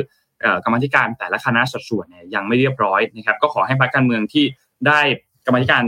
[0.63, 4.45] กรรมธิการแต่ละคณะสัดส่วนเนี่ยยังไม่เรียบร้อยนะครับ ก็ขอให้พรรคการเมืองที่
[4.87, 5.01] ได้
[5.45, 5.83] กรรมธิการ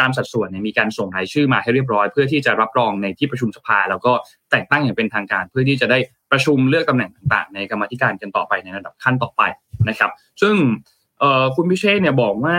[0.00, 4.12] ตามสัดส่วนเนี่ยมีการส่งรายชื่อมาให้เรียบร้อย เพื่อที่จะรับรองในที่ประชุมสภา แล้วก็
[4.50, 5.98] แต่งตั้งอย่างเป็นทางการ เพื่อที่จะได้
[6.32, 9.42] ประชุมเลือกตำแหน่งต่างๆ ในกรรมธิการกันต่อไปในระดับขั้นต่อไป
[9.88, 10.10] นะครับ
[10.42, 10.54] ซึ่ง
[11.56, 12.58] คุณพิเชษเนี่ยบอกว่า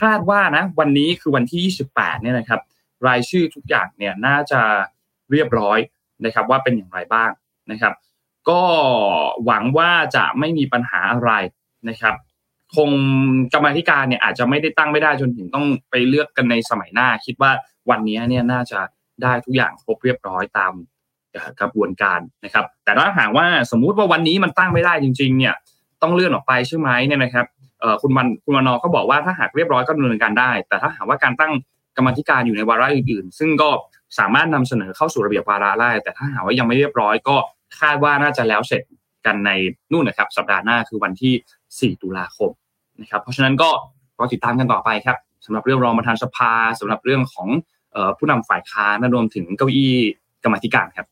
[0.00, 2.60] คาดว่านะวันนี้คือวันที่ 28เนี่ยนะครับ
[3.06, 4.60] รายชื่อทุกอย่างเนี่ยน่าจะ
[5.30, 5.78] เรียบร้อย
[6.24, 7.30] นะครับว่าเป็นอย่างไรบ้าง
[7.70, 7.94] นะครับ
[8.48, 8.60] ก็
[9.44, 11.30] หวังว่าจะไม่มีปัญหาอะไร
[11.88, 12.14] นะครับ
[12.76, 12.90] คง
[13.54, 17.50] กรรมธิการเนี่ยอาจจะไม่ได้ตั้งไม่ได้จนถึงต้องไปเลือกกันในสมัยหน้า คิดว่า
[17.90, 18.80] วันนี้เนี่ยน่าจะ
[19.22, 20.72] ได้ทุกอย่างครบเรียบร้อยตาม
[21.60, 25.54] กระบวนการนะครับ แต่ถ้าหากว่าสมมุติว่าวันนี้มันตั้งไม่ได้จริง ๆ เนี่ย
[26.02, 27.46] ต้องเลื่อนออกไปใช่ไหมเนี่ยนะครับ
[28.02, 31.52] คุณวันคุณวันนอก็บอกว่าถ้าหากเรียบร้อยก็ดำเนินการได้ แต่ถ้าหากว่าการตั้ง
[31.96, 33.70] กรรมธิการอยู่ในวาระอื่น ๆ ซึ่งก็
[34.18, 37.36] สามารถนำเสนอเข้าสู่ระเบียบวาระได้ แต่ถ้าหากว่ายังไม่เรียบร้อยก็
[37.80, 38.82] คาดว่าน่าจะแล้วเสร็จ
[39.26, 39.50] กันใน
[39.92, 42.50] นู่นนะครับ สัปดาห์หน้าคือวันที่ 4 ตุลาคม
[43.00, 43.70] นะครับ เพราะฉะนั้นก็
[44.18, 47.48] รอติดตามกันต่อไปครับสำหรับเรื่องรองประธานสภาสำหรับเรื่องของ
[48.18, 49.94] ผู้นำฝ่ายค้านรวมถึงเก้าอี้
[50.44, 51.06] กรรมธิการครับ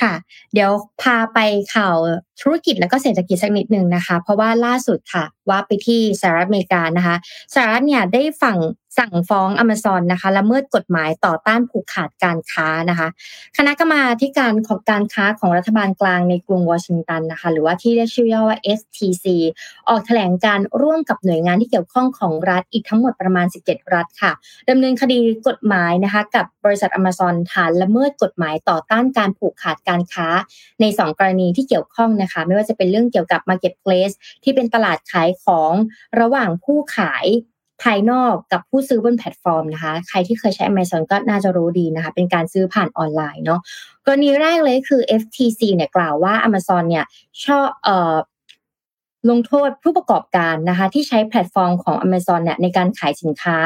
[0.00, 0.12] ค่ะ
[0.52, 0.70] เดี๋ยว
[1.02, 1.38] พาไป
[1.74, 1.96] ข่าว
[2.42, 7.16] ธุรกิจแล้วก็เศรษฐกิจสักนิดหนึ่งนะคะ เพราะว่าล่าสุดค่ะว่าไปที่สหรัฐอเมริกานะคะ
[7.54, 8.58] สหรัฐเนี่ยได้ฝั่ง
[8.98, 13.08] สั่งฟ้องอเมซอนนะคะละเมิดกฎหมายต่อต้านผูกขาดการค้านะคะ
[13.56, 14.02] คณะกรรมา
[14.38, 19.26] การของการค้าของรัฐบาลกลางในกรุงวอชิงตันนะคะ หรือว่าที่เรียกชื่อย่อว่า STC
[19.88, 24.32] ออกแถลงการร่วมกับหน่วยงานที่เกี่ยวข้องของรัฐอีกทั้งหมดประมาณ 17 รัฐค่ะ
[24.70, 25.18] ดำเนินคดี
[25.48, 30.28] กฎหมายนะคะกับบริษัทอเมซอนฐานละเมิดกฎหมายต่อต้านการผูกขาดการค้า
[30.80, 35.72] ใน 2 กรณีที่เกี่ยวข้องนะคะไม่ว่าจะเป็นเรื่องเกี่ยวกับ Marketplace ที่เป็นตลาดขายของ
[36.20, 37.26] ระหว่างผู้ขาย
[37.82, 43.60] ภายนอกกับผู้ซื้อบนแพลตฟอร์มนะคะ ใครที่เคยใช้ Amazon ก็น่าจะรู้ดีนะคะ เป็นการซื้อผ่านออนไลน์เนาะ
[44.06, 47.04] กรณีแรกเลยคือ FTC เนี่ยกล่าวว่า Amazon เนี่ย
[47.44, 48.16] ชอบเอ่อ
[49.30, 53.58] ลงโทษผู้ประกอบการนะคะ ที่ใช้แพลตฟอร์มของ Amazon เนี่ยในการขายสินค้า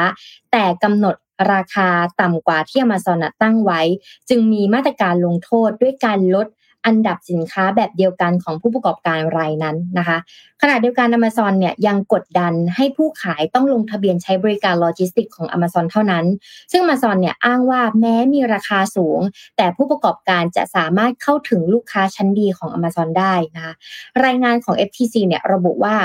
[0.51, 1.15] แต่กำหนด
[1.53, 1.89] ราคา
[2.21, 3.81] ต่ำกว่าที่ Amazon ตั้งไว้
[4.29, 6.47] จึงมีมาตรการลงโทษด้วยการลด
[6.85, 10.17] อันดับสินค้าแบบเดียวกันของผู้ประกอบการรายนั้นนะคะ
[10.61, 16.25] ขณะเดียวกัน Amazon เนี่ยยังกดดันให้ผู้ขายต้องลงทะเบียนใช้บริการโลจิสติกของ Amazon เท่านั้น
[16.71, 19.19] ซึ่ง Amazon เนี่ยอ้างว่าแม้มีราคาสูง
[19.57, 23.73] แต่ผู้ประกอบการจะสามารถเข้าถึงลูกค้าชั้นดีของ Amazon ได้นะคะ
[24.25, 25.95] รายงานของ FTC เนี่ยระบุว่า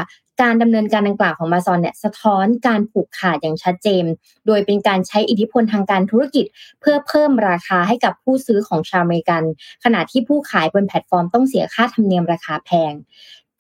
[0.43, 4.05] การดำเนินการดังกล่าวของมาซอนเนี่ยสะท้อนการผูกขาดอย่างชัดเจน
[4.47, 6.45] โดยเป็นการใช้อิทธิพลทางการธุรกิจ
[6.81, 9.43] เพื่อเพิ่มราคาให้กับผู้ซื้อของชาวอเมริกัน
[9.85, 12.93] ขณะที่ผู้ขายบนแพลตฟอร์มต้องเสียค่าธรรมเนียมราคาแพง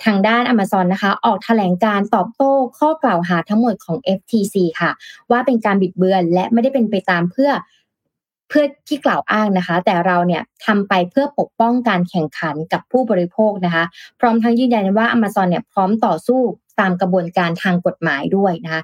[0.04, 4.90] ทางด้าน Amazon นะคะ ออกแถลงการณ์ตอบโต้ข้อกล่าวหาทั้งหมดของ FTC ค่ะ
[5.30, 7.50] ว่าเป็นการบิดเบือนและไม่ได้เป็นไปตามเพื่อ
[8.48, 13.84] เพื่อที่กล่าวอ้างนะคะ แต่เราเนี่ยทำไปเพื่อปกป้องการแข่งขันกับผู้บริโภคนะคะ
[14.20, 16.40] พร้อมทั้งยืนยันว่า Amazon เนี่ยพร้อมต่อสู้
[16.80, 18.82] ตามกระบวนการทางกฎหมายด้วยนะคะ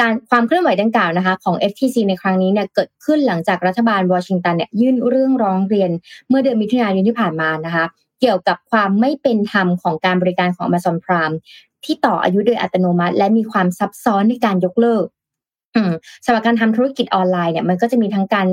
[0.00, 5.90] การความเคลื่อนไหวดังกล่าวนะคะ ของ FTC ในครั้งนี้เนี่ยเกิดขึ้นหลังจากรัฐบาลวอชิงตันเนี่ยยื่นเรื่องร้องเรียน
[6.28, 7.84] เมื่อเดือนมิถุนายนที่ผ่านมานะคะ
[8.20, 11.36] เกี่ยวกับความไม่เป็นธรรมของการบริการของ Amazon Prime
[11.84, 15.06] ที่ต่ออายุโดยอัตโนมัติ และมีความซับซ้อนในการยกเลิก
[16.24, 18.46] สำหรับการทำธุรกิจออนไลน์เนี่ยมันก็จะมีทั้งการ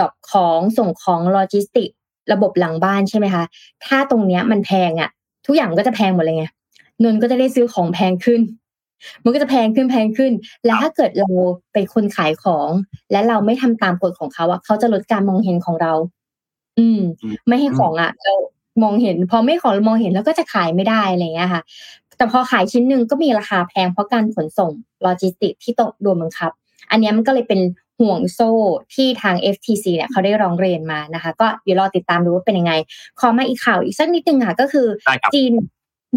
[0.00, 1.92] ดอกของส่งของโลจิสติก
[2.32, 3.44] ระบบหลังบ้านใช่ไหมคะ
[3.86, 5.10] ถ้าตรงเนี้ยมันแพงอะ่ะ
[5.46, 6.46] ทุกอย่างก็จะแพงหมดเลยไง
[7.02, 8.40] นนก็จะได้ซื้อของแพงขึ้น
[9.24, 10.32] มันก็จะแพงขึ้นแพงขึ้น
[10.66, 11.28] แล้วถ้าเกิดเรา
[11.72, 12.68] เป็นคนขายของ
[13.12, 15.92] และเราไม่ทำตามกฎของเขาอะเขาจะลดการมองเห็นของเรา
[16.78, 17.00] อืม
[17.48, 18.34] ไม่ให้ของอะเรา
[18.82, 21.62] มองเห็น พอไม่ของมองเห็นแล้วก็จะขายไม่ได้อะไรเงี้ยค่ะ
[22.16, 24.70] แต่พอขายชิ้นหนึ่งก็มีราคาแพงเพราะการขนส่ง
[25.02, 26.50] โลจิสติกที่ต้องโดนบังคับ
[26.90, 27.60] อันนี้มันก็เลยเป็น
[27.98, 28.50] ห่วงโซ่
[28.94, 32.72] ที่ทาง FTC เนี่ยเขาได้ร้องเรียนมานะคะ ก็เดี๋ยวรอติดตามดูว่าเป็นยังไง
[33.20, 34.86] ขอมาอีกข่าวอีกสักนิดนึงค่ะ ก็คือ
[35.34, 35.52] จีน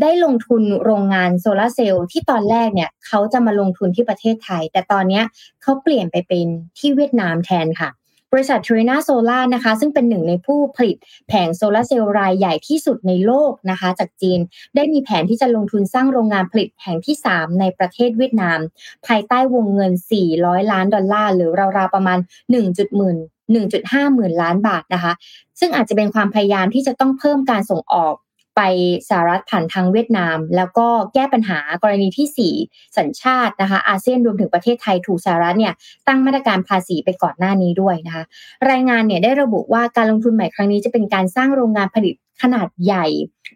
[0.02, 5.22] ได้ลงทุนโรงงานโซลาเซลล์ที่ตอนแรกเนี่ยเขาจะมาลงทุนที่ประเทศไทย แต่ตอนนี้
[5.62, 7.90] เขาเปลี่ยนไปเป็นที่เวียดนามแทนค่ะ
[8.32, 14.40] บริษัท Trina Solar นะคะ ซึ่งเป็นหนึ่งในผู้ผลิตแผงโซลาเซลล์รายใหญ่ที่สุดในโลกนะคะ จากจีน
[14.76, 18.60] ได้มีแผนที่จะลงทุนสร้างโรงงานผลิตแห่งที่ 3 ในประเทศเวียดนาม
[19.08, 19.92] ภายใต้วงเงิน
[20.32, 22.20] 400 ล้านดอลลาร์ หรือราวๆประมาณ
[22.58, 23.18] 1.1หมื่น
[23.66, 25.14] 1.5 หมื่นล้านบาทนะคะ
[25.60, 28.16] ซึ่งอาจจะเป็นความพยายามที่จะต้องเพิ่มการส่งออก
[28.62, 28.72] ไป
[29.10, 35.74] สหรัฐผ่านทางเวียดนาม แล้วก็แก้ปัญหากรณีที่ 4 สัญชาตินะคะอาเซียนรวมถึงประเทศไทยถูกสหรัฐเนี่ย
[36.08, 38.24] ตั้งมาตรการภาษีไปก่อนหน้านี้ด้วยนะคะ
[38.70, 43.06] รายงานเนี่ยได้ระบุว่าการลงทุนใหม่ครั้งนี้จะเป็นการสร้างโรงงานผลิตขนาดใหญ่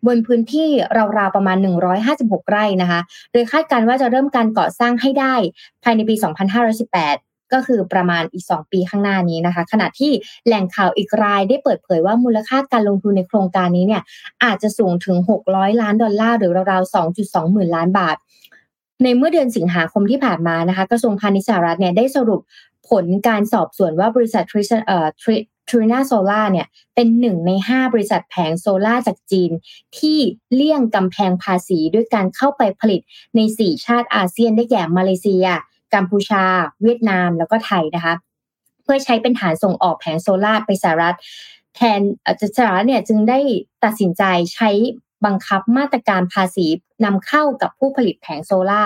[0.07, 0.69] บนพื้นที่
[1.17, 1.57] ราวๆประมาณ
[2.03, 2.99] 156 ไร่นะคะ
[3.31, 5.35] โดยคาดการว่าจะเริ่มการก่อสร้างให้ได้
[5.83, 10.11] ภายในปี 2518 ก็คือประมาณอีก 2 ปีข้างหน้านี้นะคะ ขณะที่
[10.45, 14.03] แหล่งข่าวอีกรายได้เปิดเผยว่ามูลค่าการลงทุนในโครงการนี้เนี่ย
[14.43, 18.15] อาจจะสูงถึง 600 ล้านดอลลาร์หรือราวๆ 2.2 หมื่นล้านบาท
[19.03, 22.41] ในเมื่อเดือนสิงหาคมที่ผ่านมานะคะกระทรวงพาณิชย์สหรัฐเนี่ยได้สรุป
[22.89, 25.37] ผลการสอบสวนว่าบริษัททริเอ่อทริ
[25.69, 29.51] Trina Solar เนี่ยเป็นหนึ่งใน 5 บริษัทแผงโซล่าจากจีน
[29.97, 30.19] ที่
[30.53, 33.01] เลี่ยงกำแพงภาษีด้วยการเข้าไปผลิต
[33.35, 35.45] ใน 4 ชาติอาเซียนได้แก่มาเลเซีย
[35.95, 36.43] กัมพูชา
[36.83, 38.15] เวียดนามแล้วก็ไทยนะคะ
[38.83, 41.17] เพื่อใช้เป็นฐานส่งออกแผงโซลา่าไปสหรัฐ
[41.75, 41.99] แทน
[42.57, 43.39] สหรัฐเนี่ยจึงได้
[43.83, 44.69] ตัดสินใจใช้
[45.25, 46.67] บังคับมาตรการภาษี
[47.05, 48.83] นำเข้ากับผู้ผลิตแผงโซลา่า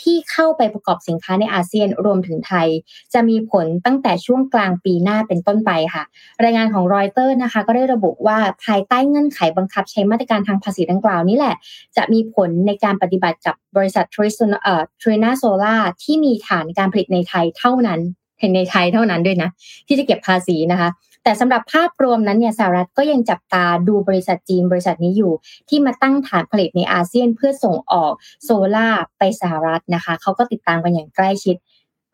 [0.00, 2.68] ที่เข้าไปประกอบสินค้าในอาเซียนรวมถึงไทย
[3.14, 6.04] จะมีผลตั้งแต่ช่วงกลางปีหน้าเป็นต้นไปค่ะ
[6.44, 11.54] รายงานของรอยเตอร์นะคะ ก็ได้ระบุว่าภายใต้เงื่อนไขบังคับใช้มาตรการทางภาษีดังกล่าวนี้แหละ
[11.96, 18.00] จะมีผลในการปฏิบัติกับบริษัททริสเอ่อ Trina Solar ที่มีฐานการผลิตในไทยเท่านั้น
[18.40, 19.50] เห็นในไทยเท่านั้นด้วยนะ
[19.86, 20.88] ที่จะเก็บภาษีนะคะ
[21.22, 25.32] แต่สำหรับภาพรวมนั้นเนี่ยสหรัฐก็ยังจับตาดูบริษัทจีนบริษัทนี้อยู่
[25.68, 28.12] ที่มาตั้งฐานผลิตในอาเซียนเพื่อส่งออก
[28.44, 31.56] โซล่าไปสหรัฐนะคะเขาก็ติดตามกันอย่างใกล้ชิด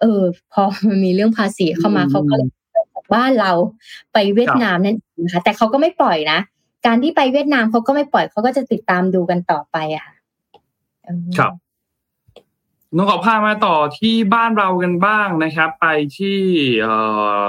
[0.01, 2.49] เออ พอมันมีเรื่องภาษีเข้ามาเขาก็เลย
[2.95, 3.53] จากบ้านเรา
[4.12, 6.38] ไปเวียดนามนั่นเองนะคะแต่เขาก็ไม่ปล่อยนะ
[6.87, 10.14] การที่ไปเวียดนามเขาก็ไม่ปล่อยเขาก็จะติดตามดูกันต่อไปอะค่ะ
[11.38, 11.53] ครับ
[12.97, 15.87] น้องขอพามาต่อที่บ้านเรากันบ้างนะครับ ไป
[16.19, 16.38] ที่
[16.81, 16.95] เอ่
[17.38, 17.40] อ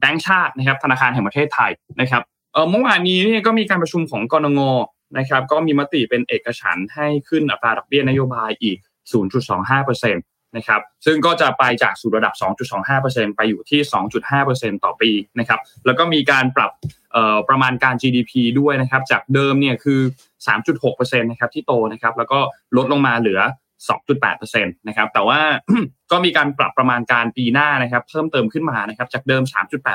[0.00, 4.60] แบงก์ชาตินะครับธนาคารแห่งประเทศไทยนะครับเออเมื่อวานนี้เนี่ยก็มีการประชุมของกรงง
[5.18, 8.78] นะครับก็มีมติเป็นเอกฉันให้ขึ้นอัตราดอกเบี้ยนโยบายอีก
[9.52, 10.14] 0.25%
[10.56, 12.34] นะครับซึ่งก็จะไปจากสู่ระดับ
[12.84, 13.80] 2.25%ไปอยู่ที่
[14.32, 16.70] 2.5%ต่อปีนะครับแล้วก็มีการปรับ
[17.48, 20.00] ประมาณการ GDP ด้วยนะครับจากเดิมเนี่ยคือ
[20.60, 22.38] 3.6%นะครับที่โตนะครับแล้วก็
[22.76, 23.40] ลดลงมาเหลือ
[23.86, 25.40] 2.8%นะครับแต่ว่า
[26.10, 29.42] ก็มีการปรับประมาณการปีหน้านะครับเพิ่มเติมขึ้นมานะครับจากเดิม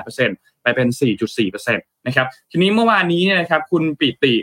[0.05, 0.87] 3.8%ไปเป็น
[1.33, 4.35] 4.4%นะครับทีนี้เมื่อวานนี้นะครับคุณปิติ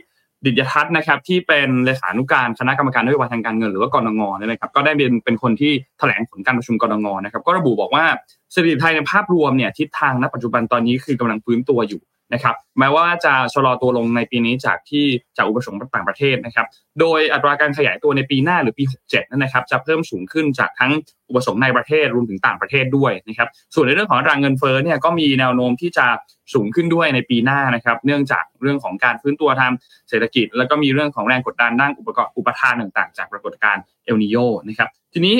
[0.44, 8.04] ดิยทัศน์นะครับที่เป็นเลขานุการคณะกรรมการนโยบายทางการเงินหรือว่ากรงงนี่นะครับก็ได้เป็นเป็นคนที่แถลงผลการประชุมกรงงนะครับก็ระบุบอกว่า
[8.52, 12.00] เศรษฐกิจไทยในภาพรวมเนี่ยทิศทางณปัจจุบันตอนนี้คือกำลังฟื้นตัวอยู่
[12.32, 15.04] นะครับแม้ว่าจะชะลอตัวลงในปีนี้จากที่
[15.36, 16.66] จากอุปสงค์ต่างประเทศนะครับ
[17.00, 20.92] โดยอัตราการขยายตัวในปีหน้าหรือปี 67นั่นนะครับ จะเพิ่มสูงขึ้นจากทั้ง
[21.28, 26.06] อุปสงค์ในประเทศรวมถึงต่างประเทศด้วยนะครับ ส่วนในเรื่องของอัตราเงินเฟ้อเนี่ยก็มีแนวโน้มที่จะ
[26.54, 29.72] สูงขึ้นด้วยในปีหน้านะครับ เนื่องจากเรื่องของการฟื้นตัวทาง
[30.08, 34.36] เศรษฐกิจ แล้วก็มีเรื่องของแรงกดดันด้านอุปกรณ์อุปทานต่างๆ จากปรากฏการณ์เอลนิโย
[34.68, 35.36] นะครับ ทีนี้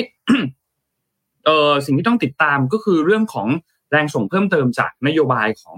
[1.45, 3.47] เออสิ่งที่ต้องติดตามก็คือเรื่องของ
[3.91, 5.77] แรงส่งเพิ่มเติมจากนโยบายของ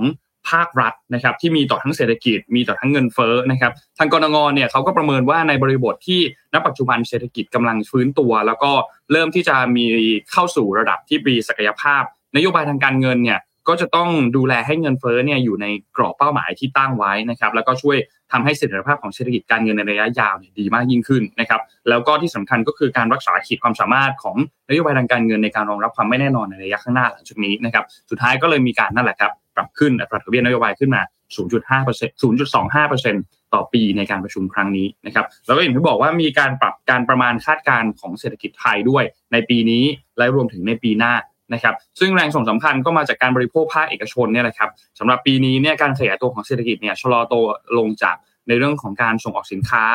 [0.49, 6.21] ภาครัฐนะครับที่มีต่อทั้งเศรษฐกิจมีต่อทั้งเงินเฟ้อนะครับทางกรงงเนี่ยเขาก็ประเมินว่าในบริบทที่
[6.53, 8.71] ณปัจจุบันเศรษฐกิจกำลังฟื้นตัว แล้วก็
[9.11, 9.85] เริ่มที่จะมี
[10.31, 12.03] เข้าสู่ระดับที่มีศักยภาพ
[12.35, 15.65] นโยบายทางการเงินเนี่ยก็จะต้องดูแลให้เงินเฟ้อเนี่ยอยู่ใน
[15.97, 17.97] กรอบเป้าหมายที่ตั้งไว้นะครับแล้วก็ช่วย
[18.31, 24.35] ทำให้เสถียรภาพของเศรษฐกิจการเงินในระยะยาวดีมากยิ่งขึ้นนะครับแล้วก็ที่สำคัญก็คือการรักษาขีดความสามารถของ
[24.69, 31.01] นโยบายทางการเงินในการรองรับความไม่แน่นอนในระยะข้างหน้าหลังจากนี้นะครับสุดท้ายก็เลยมีการนั่นแหละครับ ปรับขึ้นอัตราดอกเบี้ยนโยบายขึ้นมา
[31.35, 39.83] 0.5% 0.25%ต่อปีในการประชุมครั้งนี้นะครับแล้วก็อย่างที่บอกว่ามีการปรับการประมาณคาดการณ์ของเศรษฐกิจไทยด้วยในปีนี้
[40.17, 41.13] และรวมถึงในปีหน้า
[41.53, 47.45] นะครับซึ่งแรงส่งสำคัญก็มาจากการบริโภคภาคเอกชนเนี่ยแหละครับสำหรับปีนี้เนี่ยการขยายตัวของเศรษฐกิจเนี่ยชะลอตัว
[47.77, 48.15] ลงจาก
[48.47, 49.85] ในเรื่องของการส่งออกสินค้า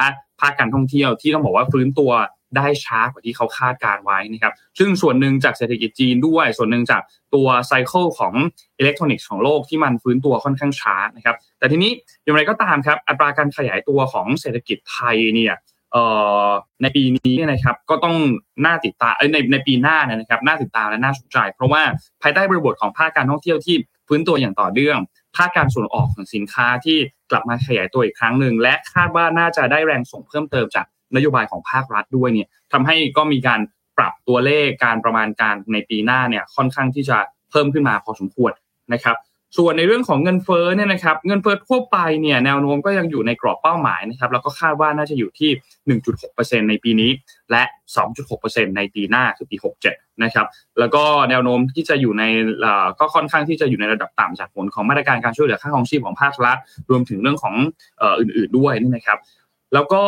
[0.40, 2.10] ภาคการท่องเที่ยวที่ต้องบอกว่าฟื้นตัว
[2.56, 7.02] ได้ช้ากว่าที่เขาคาดการไว้นะครับ ซึ่งส่วนหนึ่งจากเศรษฐกิจจีนด้วย ส่วนหนึ่งจาก
[7.34, 8.34] ตัวไซเคิลของ
[8.78, 11.92] อิเล็กทรอนิกส์ของโลกที่มันฟื้นตัวค่อนข้างช้านะครับ แต่ทีนี้
[12.24, 15.54] อย่างไรก็ตามครับ อัตราการขยายตัวของเศรษฐกิจไทยเนี่ย
[16.82, 18.16] ในปีนี้นะครับก็ต้อง
[18.66, 21.82] น่าติดตามในในปีหน้านะครับน่าติดตามและน่าสนใจ เพราะว่า
[22.22, 23.76] ภายใต้บริบทของภาคการท่องเที่ยวที่
[24.08, 24.98] ฟื้นตัวอย่างต่อเนื่อง
[25.36, 26.98] ภาคการส่งออกของสินค้าที่
[27.30, 33.60] กลับมาขยายตัวอีกครั้งหนึ่งและคาดว่าน่าจะได้แรงส่งเพิ่มเติมจาก นโยบายของภาครัฐด้วยเนี่ยทำให้ก็มีการ
[33.98, 37.18] ปรับตัวเลขการประมาณการในปีหน้าเนี่ยค่อนข้างที่จะ
[37.50, 38.52] เพิ่มขึ้นมาพอสมควร
[38.92, 39.16] นะครับ
[39.56, 45.50] ส่วนในเรื่องของเงินเฟ้อเนี่ยนะครับ เงินเฟ้อทั่วไปเนี่ยแนวโน้มก็ยังอยู่ในกรอบเป้าหมายนะครับแล้วก็คาดว่าน่าจะอยู่ที่
[46.30, 47.10] 1.6%ในปีนี้
[47.50, 47.62] และ
[48.20, 49.56] 2.6%ในปีหน้าคือปี
[49.88, 50.46] 67 นะครับ
[50.78, 52.22] แล้วก็แนวโน้มที่จะอยู่ใน
[53.00, 56.56] ก็ค่อนข้างที่จะอยู่ในระดับต่ำจากผลของมาตรการการช่วยเหลือค่าครองชีพของภาครัฐ
[56.90, 57.54] รวมถึงเรื่องของ
[58.20, 59.18] อื่น ๆด้วยนี่นะครับ
[59.74, 60.02] แล้วก็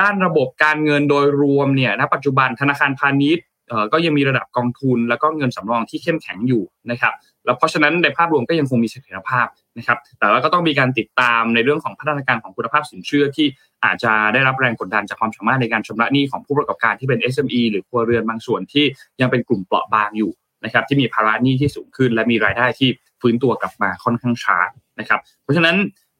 [0.00, 3.44] ด้านระบบการเงินโดยรวมเนี่ยณปัจจุบันธนาคารพาณิชย์
[3.92, 9.46] ก็ยังมีระดับกองทุน แล้วก็เงินสำรองที่เข้มแข็งอยู่นะครับแล้วเพราะฉะนั้นในภาพรวมก็ยังคงมีเสถียรภาพ
[9.78, 13.46] นะครับ แต่ว่าก็ต้องมีการติดตามในเรื่องของพัฒนาการของคุณภาพสินเชื่อที่
[13.84, 18.84] อาจจะได้รับแรงกดดันจากความสามารถในการชำระหนี้ของผู้ประกอบการที่เป็น SME หรือครัวเรือนบางส่วนที่
[19.20, 20.32] ยังเป็นกลุ่มเปราะบางอยู่
[20.64, 22.88] นะครับที่มีภาระหนี้ที่สูงขึ้น และมีรายได้ที่
[23.20, 24.58] ฟื้นตัวกลับมาค่อนข้างช้า
[25.00, 25.76] นะครับ เพราะฉะนั้น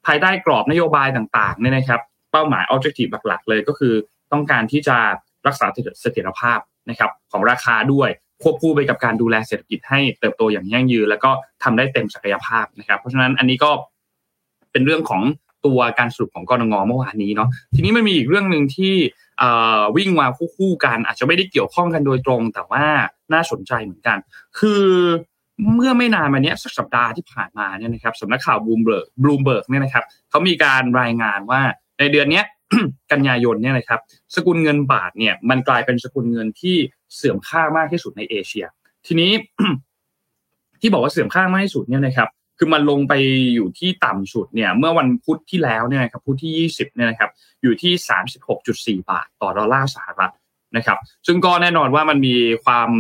[0.06, 2.00] ภายใต้กรอบนโยบายต่างๆเนี่ยนะครับ
[2.32, 3.94] เป้าหมาย objective หลักๆ เลยก็คือ
[4.32, 4.96] ต้องการที่จะ
[5.46, 5.66] รักษา
[6.00, 6.58] เสถียรภาพ
[6.90, 8.10] นะครับของราคาด้วย
[8.42, 11.30] ควบคู่ไปกับการดูแลเศรษฐกิจให้เติบโตอย่างยั่งยืน แล้วก็
[11.62, 13.70] ทำได้เต็มศักยภาพนะครับ เพราะฉะนั้นอันนี้ก็
[14.72, 15.22] เป็นเรื่องของ
[15.66, 18.94] ตัวการสรุปของกรงงเมื่อวานนี้เนาะทีนี้มันมีอีกเรื่องหนึ่งที่
[19.96, 22.84] วิ่งมาคู่กัน อาจจะไม่ได้เกี่ยวข้องกันโดยตรง แต่ว่า
[23.32, 24.18] น่าสนใจเหมือนกัน
[24.58, 24.84] คือ
[25.74, 31.60] เมื่อไม่นานมานี้สักสัปดาห์ที่ผ่านมาเนี่ยนะครับสำนักข่าวบลูมเบิร์กบลูมเบิร์กเนี่ยนะครับเขามีการรายงานว่า
[32.00, 32.44] ในเดือนเนี้ย
[33.12, 34.00] กันยายนเนี่ยนะครับ
[34.34, 36.76] สกุลเงินบาทเนี่ยมันกลายเป็นสกุลเงินที่
[37.14, 38.66] เสื่อมค่ามากที่สุดในเอเชีย
[39.06, 39.30] ทีนี้
[40.80, 43.14] ที่บอกว่าเสื่อมค่ามากที่สุดเนี่ยนะครับคือมันลงไป
[43.54, 47.30] อยู่ที่ต่ำสุดเนี่ยเมื่อวันพุธที่แล้วเนี่ยนะครับพุธที่ 20เนี่ยนะครับ
[47.62, 47.92] อยู่ที่
[49.02, 50.32] 36.4 บาท ต่อดอลลาร์สหรัฐ
[50.76, 52.34] นะครับ ซึ่งก็แน่นอนว่ามันมี
[52.64, 52.90] ความ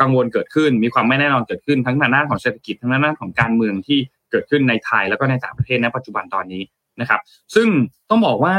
[0.00, 3.98] กังวลเกิดขึ้น มีความไม่แน่นอนเกิดขึ้นทั้งในด้านของเศรษฐกิจทั้งในด้านของการเมืองที่
[4.30, 6.62] เกิดขึ้นในไทยแล้วก็ในต่างประเทศในปัจจุบันตอนนี้
[7.00, 7.20] นะครับ
[7.54, 7.68] ซึ่ง
[8.10, 8.56] ต้องบอกว่า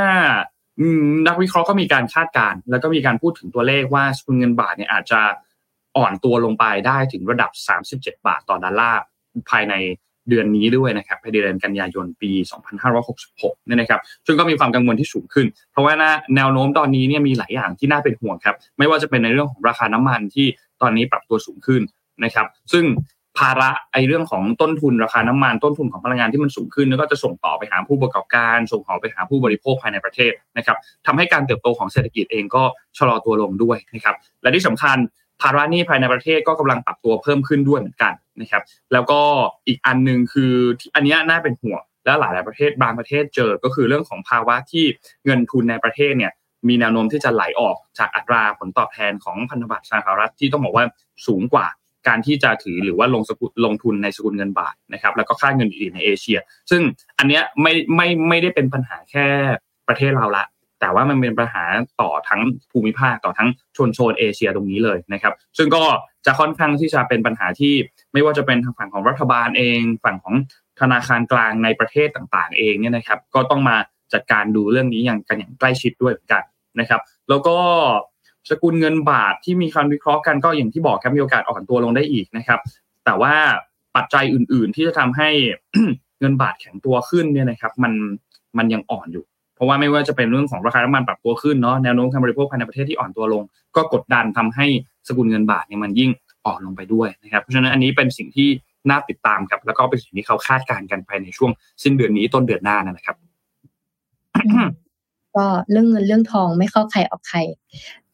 [1.27, 5.21] นักวิเคราะห์ก็มีการคาดการณ์แล้วก็มีการพูดถึงตัวเลขว่าสกุลเงินบาทเนี่ยอาจจะ
[5.97, 7.51] อ่อนตัวลงไปได้ถึงระดับ
[7.99, 9.01] 37 บาทต่อดอลลาร์
[9.49, 9.73] ภายใน
[10.29, 12.31] เดือนนี้ด้วยนะครับภายในเดือนกันยายนปี
[13.01, 15.93] 2566นี่นะครับ ซึ่งก็มีความกังวลที่สูงขึ้น เพราะว่า
[16.35, 20.47] แนวโน้มตอนนี้เนี่ยมีหลายอย่างที่น่าเป็นห่วงครับ ไม่ว่าจะเป็นในเรื่องของราคาน้ำมันที่
[20.81, 21.81] ตอนนี้ปรับตัวสูงขึ้น
[22.23, 22.85] นะครับ ซึ่ง
[23.39, 32.63] ภาระไอ้เรื่องของต้นทุนราคาน้ำมันต้นทุนของพลังงานที่มันสูงขึ้นแล้วก็จะส่งต่อไปหาผู้ประกอบการ ส่งต่อไปหาผู้บริโภคภายในประเทศนะครับทำให้การเติบโตของเศรษฐกิจเองก็
[32.97, 34.97] ชะลอตัวลงด้วยนะครับและที่สำคัญ
[35.41, 38.63] ภาระหนี้ภายในประเทศก็กำลังปรับตัวเพิ่มขึ้นด้วยเหมือนกันนะครับ
[38.93, 39.21] แล้วก็
[39.67, 40.53] อีกอันหนึ่งคือ
[40.95, 44.85] อันนี้น่าเป็นห่วงและหลายหลายประเทศบางประเทศเจอก็คือเรื่องของภาวะที่
[45.25, 46.31] เงินทุนในประเทศเนี่ย
[46.67, 50.85] มีแนวโน้มที่จะไหลออกจากอัตราผลตอบแทนของพันธบัตรสหรัฐที่ต้องบอกว่า
[51.27, 51.65] สูงกว่า
[52.07, 56.81] การที่จะถือหรือว่าลงสกุลลงทุนในสกุลเงินบาทนะครับ แล้วก็ค่าเงินอื่นในเอเชีย ซึ่ง
[57.17, 59.25] อันเนี้ยไม่ไม่ไม่ได้เป็นปัญหาแค่
[59.87, 60.45] ประเทศเราละ
[60.79, 61.63] แต่ว่ามันเป็นปัญหา
[62.01, 65.83] ต่อทั้งภูมิภาคต่อทั้งชนโซนเอเชียตรงนี้เลยนะครับ ซึ่งก็
[66.25, 67.73] จะค่อนข้างที่จะเป็นปัญหาที่
[68.13, 70.35] ไม่ว่าจะเป็นทางฝั่งของรัฐบาลเอง ฝั่งของ
[70.79, 73.77] ธนาคารกลางในประเทศต่างๆ เองเนี่ยนะครับ ก็ต้องมา
[74.13, 76.43] จัดการดูเรื่องนี้อย่างกันอย่างใกล้ชิดด้วยเหมือนกัน
[76.79, 77.57] นะครับ แล้วก็
[78.49, 82.59] สกุลเงินบาทที่มีการวิเคราะห์กันก็อย่างที่บอกครับมีโอกาสอ่อนตัวลงได้อีกนะครับ
[83.05, 83.33] แต่ว่า
[83.95, 85.29] ปัจจัยอื่น ๆ ที่จะทำให้
[86.19, 87.93] เงินบาทแข็งตัวขึ้นเนี่ยนะครับมัน
[88.57, 89.25] มันยังอ่อนอยู่
[89.55, 93.43] เพราะว่าไม่ว่าจะเป็นเรื่องของราคาน้ำมันปรับตัวขึ้นเนาะแนวโน้มการบริโภคภายในประเทศที่อ่อนตัวลง
[93.75, 94.65] ก็กดดันทำให้
[95.07, 96.09] สกุลเงินบาทเนี่ยมันยิ่ง
[96.45, 98.49] อ่อนลงไปด้วยนะครับเพราะฉะนั้นอันนี้เป็นสิ่งที่
[98.89, 101.51] น่าติดตามครับ แล้วก็เป็นสิ่งที่เขาคาดการณ์กันภายในช่วง
[101.83, 103.15] สิ้นเดือนนี้ต้นเดือนหน้านะครับ
[105.35, 107.39] ก็เรื่องเงินเรื่องทองไม่เข้าใครออกใคร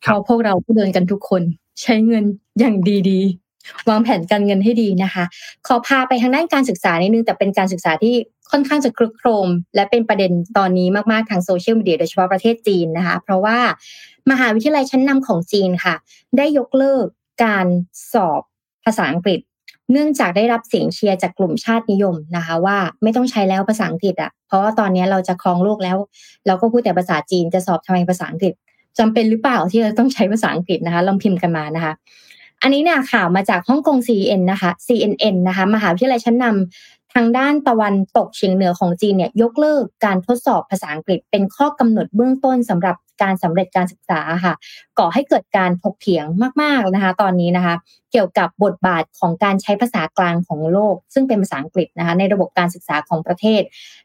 [0.02, 1.42] เพราะพวกเราผู้เดินกันทุกคน
[1.82, 2.24] ใช้เงิน
[2.60, 2.76] อย่าง
[3.10, 5.24] ดีๆ วางแผนการเงินให้ดีนะคะ
[5.68, 8.16] ขอพาไปทางด้านการศึกษานิดนึงแต่เป็นการศึกษาที่
[8.52, 13.58] ค่อนข้างจะคลึกโครม และเป็นประเด็นตอนนี้มากๆทางโซเชียลมีเดียโดยเฉพาะประเทศจีนนะคะ เพราะว่า
[14.32, 15.96] มหาวิทยาลัยชั้นนำของจีนค่ะ
[16.38, 17.06] ได้ยกเลิก
[17.44, 17.68] การ
[18.14, 18.42] สอบ
[18.86, 19.40] ภาษาอังกฤษ
[19.92, 25.98] เนื่องจากได้รับเสียงเชียร์จากกลุ่มชาตินิยมนะคะ ว่าไม่ต้องใช้แล้วภาษาอังกฤษอะเพราะว่าตอนนี้เราจะครองโลกแล้ว
[26.48, 28.54] เราก็พูดแต่ภาษาจีนจะสอบทำไมภาษาอังกฤษ
[29.00, 31.94] จำเป็นหรือเปล่าที่เราต้องใช้ภาษาอังกฤษนะคะ ลองพิมพ์กันมานะคะ
[32.62, 44.54] อันนี้เนี่ยข่าวมาจากฮ่องกง CNN นะคะ CNN นะคะ มหาวิทยาลัยชั้นนำทางด้านตะวันตกเฉียงเหนือของจีนเนี่ยยกเลิกการทดสอบภาษาอังกฤษ เป็นข้อกำหนดเบื้องต้นสำหรับการสำเร็จการศึกษาค่ะ
[45.00, 46.26] ก่อให้เกิดการถกเถียง
[46.62, 47.76] มากๆนะคะ ตอนนี้นะคะ
[48.12, 53.62] เกี่ยวกับบทบาทของการใช้ภาษากลางของโลก ซึ่งเป็นภาษาอังกฤษนะคะ ในระบบการศึกษาของประเทศ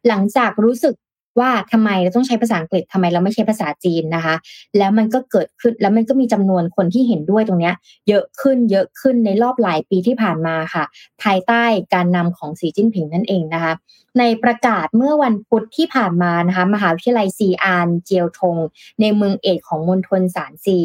[0.09, 0.95] หลังจากรู้สึก
[1.41, 4.35] ว่าทำไมเราต้องใช้ภาษาอังกฤษทำไมเราไม่ใช้ภาษาจีนนะคะ
[4.79, 7.73] แล้วมันก็เกิดขึ้นแล้วมันก็มีจำนวนคนที่เห็นด้วยตรงนี้
[8.09, 10.85] เยอะขึ้นเยอะขึ้นในรอบหลายปีที่ผ่านมาค่ะ
[11.23, 11.63] ภายใต้
[11.95, 13.73] การนำของสีจิ้นผิงนั่นเองนะคะ
[14.19, 18.57] ในประกาศเมื่อวันพุธที่ผ่านมานะคะมหาวิทยาลัยซีอานเจียวทง
[19.01, 20.79] ในเมืองเอกของมณฑลสารซี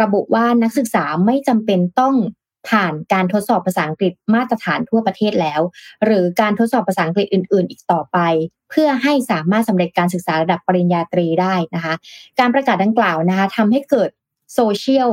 [0.00, 2.14] ระบุว่านักศึกษาไม่จำเป็นต้อง
[2.68, 5.60] ผ่านการทดสอบภาษาอังกฤษมาตรฐานทั่วประเทศแล้ว
[6.04, 8.18] หรือการทดสอบภาษาอังกฤษอื่น ๆ อีกต่อไป
[8.70, 11.94] เพื่อให้สามารถสำเร็จการศึกษาระดับปริญญาตรีได้นะคะ
[12.38, 14.10] การประกาศดังกล่าวนะคะทำให้เกิด
[14.54, 15.10] โซเชียล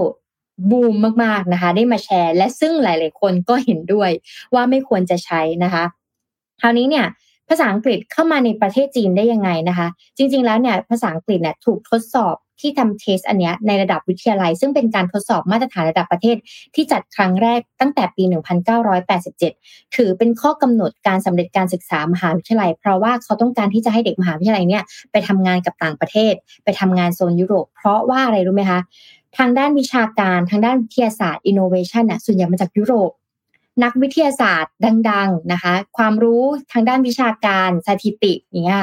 [0.69, 4.11] บูมมาก ๆ นะคะ ได้มาแชร์ และซึ่งหลาย ๆ คนก็เห็นด้วย
[4.53, 5.83] ว่าไม่ควรจะใช้นะคะ
[6.61, 7.05] คราวนี้เนี่ย
[7.49, 16.35] ภาษาอังกฤษเข้ามาในประเทศจีนได้ยังไงนะคะ จริง ๆ แล้วเนี่ยภาษาอังกฤษเนี่ยถูกทดสอบที่ทำเทสอันนี้ในระดับวิทยาลัย ซึ่งเป็นการทดสอบมาตรฐานระดับประเทศ
[16.75, 18.23] ที่จัดครั้งแรกตั้งแต่ปี
[19.09, 26.33] 1987 ถือเป็นข้อกำหนดการสำเร็จการศึกษามหาวิทยาลัย เพราะว่าเขาต้องการที่จะให้เด็กมหาวิทยาลัยเนี่ยไปทำงานกับต่างประเทศ
[26.63, 28.79] ไปทำงานโซนยุโรป เพราะว่าอะไรรู้ไหมคะ
[29.37, 33.11] ทางด้านวิชาการทางด้านวิทยาศาสตร์อินโนเวชันน่ะส่วนใหญ่มาจากยุโรป
[33.83, 34.73] นักวิทยาศาสตร์
[35.09, 38.33] ดัง ๆนะคะ ความรู้ทางด้านวิชาการสถิติ
[38.65, 38.81] เงี้ย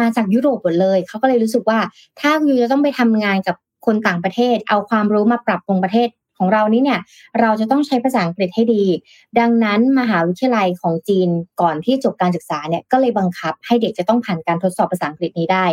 [0.00, 1.78] มาจากยุโรปหมดเลย เขาก็เลยรู้สึกว่า
[2.20, 3.56] ถ้ายูจะต้องไปทำงานกับ
[3.86, 6.08] คนต่างประเทศ เอาความรู้มาปรับปรุงประเทศ
[6.38, 7.00] ของเรานี้เนี่ย
[7.40, 8.84] เราจะต้องใช้ภาษาอังกฤษให้ดี
[9.38, 11.28] ดังนั้นมหาวิทยาลัยของจีน
[11.60, 15.66] ก่อนที่จบการศึกษาเนี่ยก็เลยบังคับให้เด็กจะต้องผ่านการทดสอบภาษาอังกฤษนี้ได้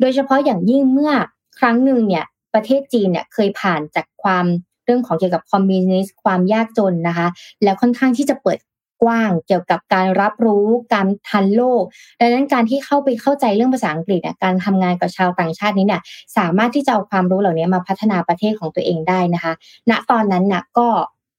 [0.00, 1.12] โดยเฉพาะอย่างยิ่งเมื่อ
[1.58, 4.46] ครั้งหนึ่งเนี่ยประเทศจีนเนี่ยเคยผ่านจากความ
[4.90, 7.28] รื่องของเกี่ยวกับคอมมิวนิสต์ความยากจนนะคะ
[7.62, 8.58] แล้วค่อนข้างที่จะเปิด
[9.02, 11.82] กว้างเกี่ยวกับการรับรู้การทันโลก
[12.20, 16.02] ดังนั้นการที่เข้าไปเข้าใจเรื่องภาษาอังกฤษการทำงานกับชาวต่างชาตินี้เนี่ย
[16.36, 19.52] สามารถที่จะเอาความรู้เหล่านี้มาพัฒนาประเทศของตัวเองได้นะคะ
[19.90, 20.86] ณตอนนั้นน่ะก็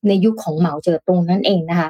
[0.08, 1.90] ในยุคของเหมาเจ๋อตงนั่นเองนะคะ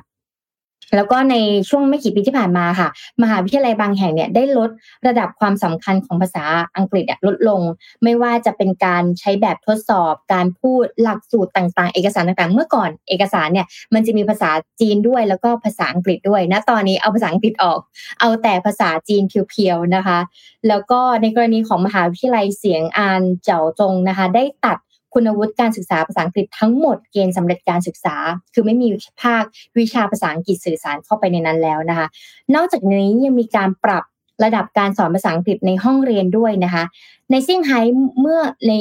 [0.95, 1.35] แล้วก็ใน
[1.69, 2.89] ช่วงไม่กี่ปีที่ผ่านมาค่ะ
[3.21, 4.69] มหาวิทยาลัยบางแห่งเนี่ยได้ลด
[5.07, 6.43] ระดับความสำคัญของภาษา
[6.75, 7.61] อังกฤษลดลง
[8.03, 14.49] ไม่ว่าจะเป็นการใช้แบบทดสอบ การพูดหลักสูตรต่างๆ เอกสารต่างๆ เมื่อก่อนเอกสารเนี่ยมันจะมีภาษา
[14.79, 17.79] จีนด้วยแล้วก็ภาษาอังกฤษด้วยนะตอนนี้เอาภาษาอังกฤษออก
[18.19, 20.19] เอาแต่ภาษาจีนเพียวๆนะคะ
[20.67, 24.77] แล้วก็ในกรณีของมหาวิทยาลัยเสียงอานเจ๋าจงนะคะ ได้ตัด
[25.13, 28.15] คุณวุฒิการศึกษาภาษาอังกฤษทั้งหมดเกณฑ์สำเร็จการศึกษา
[28.53, 28.87] คือไม่มี
[29.23, 29.43] ภาค
[29.77, 32.07] วิชาภาษาอังกฤษสื่อสารเข้าไปในนั้นแล้วนะคะ
[32.55, 34.03] นอกจากนี้ยังมีการปรับ
[34.43, 36.83] ระดับการสอนภาษาอังกฤษในห้องเรียนด้วยนะคะ
[37.31, 37.79] ในเซี่ยงไฮ้
[38.21, 38.73] เมื่อใน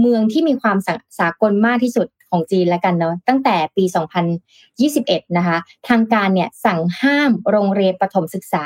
[0.00, 0.76] เมืองที่มีความ
[1.18, 3.84] สากลมากที่สุด ของจีนแล้วกันเนาะตั้งแต่ปี
[4.60, 5.58] 2021 นะคะ
[5.88, 8.64] ทางการเนี่ยสั่งห้ามโรงเรียนประถมศึกษา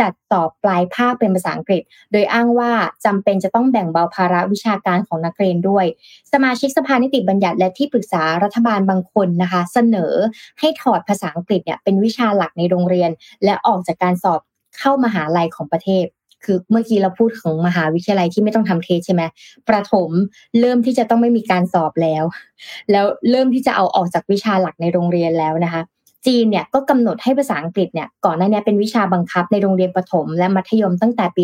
[0.00, 2.72] จัดสอบปลายภาคเป็นภาษาอังกฤษ โดยอ้างว่า
[3.04, 5.86] จำเป็นจะต้องแบ่งเบาภาระวิชาการของนักเรียนด้วย
[6.32, 10.14] สมาชิกสภานิติบัญญัติและที่ปรึกษารัฐบาลบางคนนะคะ เสนอ
[10.60, 13.10] ให้ถอดภาษาอังกฤษเนี่ยเป็นวิชาหลักในโรงเรียน
[13.44, 14.40] และออกจากการสอบ
[14.78, 16.06] เข้ามหาลัยของประเทศ
[16.44, 19.22] คือเมื่อกี้เราพูดของมหาวิทยาลัยที่ไม่ต้องทำเทสใช่ไหม
[19.68, 20.10] ประถม
[20.60, 22.24] เริ่มที่จะต้องไม่มีการสอบแล้ว
[22.90, 25.82] แล้วเริ่มที่จะเอาออกจากวิชาหลักในโรงเรียนแล้วนะคะ
[26.26, 31.42] จีนเนี่ยก็กำหนดให้ภาษาอังกฤษเนี่ยก่อนหน้านี้เป็นวิชาบังคับในโรงเรียนประถม และมัธยมตั้งแต่ปี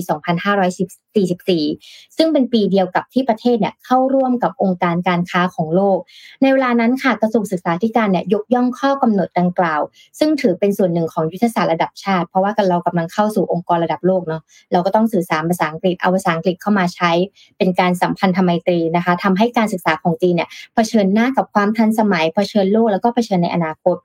[1.29, 5.99] 2544 ซึ่งเป็นปีเดียวกับที่ประเทศเนี่ยเข้าร่วมกับองค์การการค้าของโลก
[6.43, 9.81] ในเวลานั้นค่ะกระทรวงศึกษาธิการเนี่ยยกย่องข้อกำหนดดังกล่าว
[10.19, 17.11] ซึ่งถือเป็นส่วนหนึ่งของยุทธศาสตร์ระดับชาติ เพราะว่ากันเรากำลังเข้าสู่องค์กรระดับโลกเนาะเราก็ต้องสื่อสารภาษาอังกฤษเอาภาษาอังกฤษเข้ามาใช้
[17.59, 23.97] เป็นการสัมพันธไมตรีนะคะทำให้การศึกษาของจีนเนี่ยเผชิญหน้ากับความทันสมัยเผชิญโลกแล้วก็เผชิญในอนาคต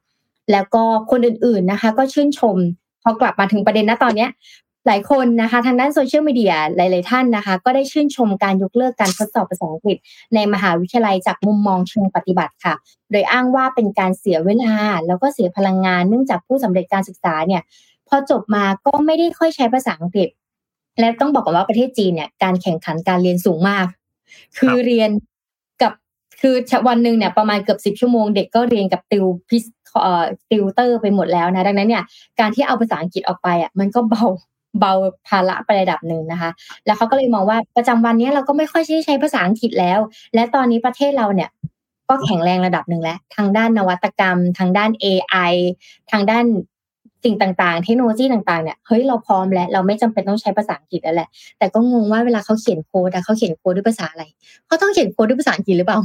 [0.51, 2.57] แล้วก็คนอื่นๆนะคะ ก็ชื่นชม
[3.03, 4.29] พอกลับมาถึงประเด็นณตอนเนี้ย
[4.87, 9.97] หลายคนนะคะทางด้านโซเชียลมีเดียหลาย ๆ ท่านนะคะ ก็ได้ชื่นชมการยกเลิกการทดสอบภาษาอังกฤษ
[10.35, 12.73] ในมหาวิทยาลัยจากมุมมองเชิงปฏิบัติค่ะ
[13.11, 14.73] โดยอ้างว่าเป็นการเสียเวลา
[15.07, 17.61] แล้วก็เสียพลังงานเนื่องจากผู้สำเร็จการศึกษาเนี่ย
[18.07, 20.29] พอจบมาก็ไม่ได้ค่อยใช้ภาษาอังกฤษ
[20.99, 23.85] และต้องบอกก่อนว่าประเทศจีนเนี่ยการแข่งขันการเรียนสูงมาก
[24.57, 25.09] คือเรียน
[25.81, 25.93] กับ
[26.41, 26.55] คือ
[26.87, 29.57] วันหนึ่งเนี่ยประมาณเกือบสิบชั่วโมงเด็กก็เรียนกับติวพิ
[30.51, 32.03] ติวเตอร์ไปหมดแล้วนะ ดังนั้นเนี่ย
[32.39, 34.25] การที่เอาภาษาอังกฤษออกไปอะมันก็เบา
[34.79, 34.93] เบา
[35.27, 36.49] ภาระไประดับหนึ่งนะคะ
[36.85, 39.99] แล้วเขาก็เลยมองว่าประจำวันนี้เราก็ไม่ค่อยใช้ใช้ภาษาอังกฤษแล้ว
[40.35, 41.49] และตอนนี้ประเทศเราเนี่ย
[42.09, 45.53] ก็แข็งแรงระดับหนึ่งแล้ว ทางด้านนวัตกรรม ทางด้าน AI
[46.11, 46.45] ทางด้าน
[47.23, 54.23] สิ่งต่างๆ เทคโนโลยีต่างๆ เนี่ยเฮ้ยเราพร้อมแล้วเราไม่จำเป็นต้องใช้ภาษาอังกฤษแล้วแหละ แต่ก็งงว่าเวลาเขาเขียนโค้ดเขาเขียนโค้ดด้วยภาษาอะไร
[54.67, 55.99] เขาต้องเขียนโค้ดด้วยภาษาอังกฤษหรือเปล่า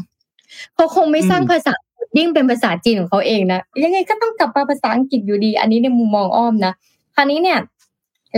[0.74, 1.72] เขาคงไม่สร้างภาษา
[2.18, 6.72] ยิ่งเป็นภาษาจีนของเขาเองนะยังไงก็ต้องกลับมาภาษาอังกฤษอยู่ดี อันนี้ในมุมมองอ้อมนะ
[7.14, 7.58] คราวนี้เนี่ย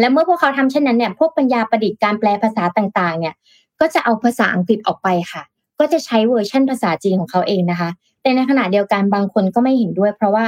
[0.00, 3.34] และเมื่อพวกเขาทำเช่นนั้นเนี่ยพวกปัญญาประดิษฐ์การแปลภาษาต่างๆ เนี่ย
[3.80, 5.42] ก็จะเอาภาษาอังกฤษออกไปค่ะ
[5.78, 7.90] ก็จะใช้เวอร์ชันภาษาจีนของเขาเองนะคะ
[8.22, 10.44] แต่ในขณะเดียวกันบางคนก็ไม่เห็นด้วย เพราะว่า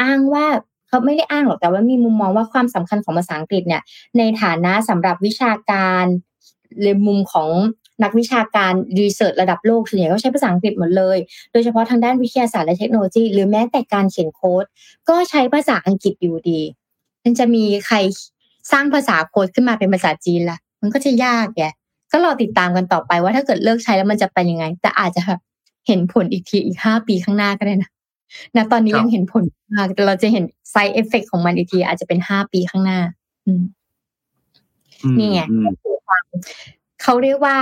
[0.00, 0.46] อ้างว่า
[0.88, 3.82] เขาไม่ได้อ้างหรอกแต่ว่ามีมุมมองว่าความสำคัญของภาษาอังกฤษเนี่ย
[4.18, 6.04] ในฐานะสำหรับวิชาการ
[6.84, 7.50] ในมุมของ
[8.02, 11.18] นักวิชาการรีเสิร์ชระดับโลกส่วนใหญ่ก็ใช้ภาษาอังกฤษหมดเลย
[11.52, 14.64] โดยเฉพาะทางด้านวิทยาศาสตร์และเทคโนโลยี หรือแม้แต่การเขียนโค้ด
[15.08, 16.60] ก็ใช้ภาษาอังกฤษอยู่ดี
[17.24, 17.96] มันจะมีใคร
[18.72, 21.62] สร้างภาษาโค้ดขึ้นมาเป็นภาษาจีนละ่ะ มันก็จะยากแก
[22.12, 25.40] ก็รอติดตามกันต่อไปว่าถ้าเกิดเลิกใช้แล้วมันจะเป็นยังไง แต่อาจจะแบบ
[25.86, 27.90] เห็นผลอีกทีอีกห้าปีข้างหน้าก็ได้นะ
[28.56, 33.00] นะตอนนี้ยังเห็นผลมากแต่เราจะเห็นไซเอฟเฟกของมันอีกที อาจจะเป็นห้าปีข้างหน้า
[33.46, 33.52] อื
[35.18, 35.40] นี่ไง
[37.02, 37.56] เขาเรียกว่า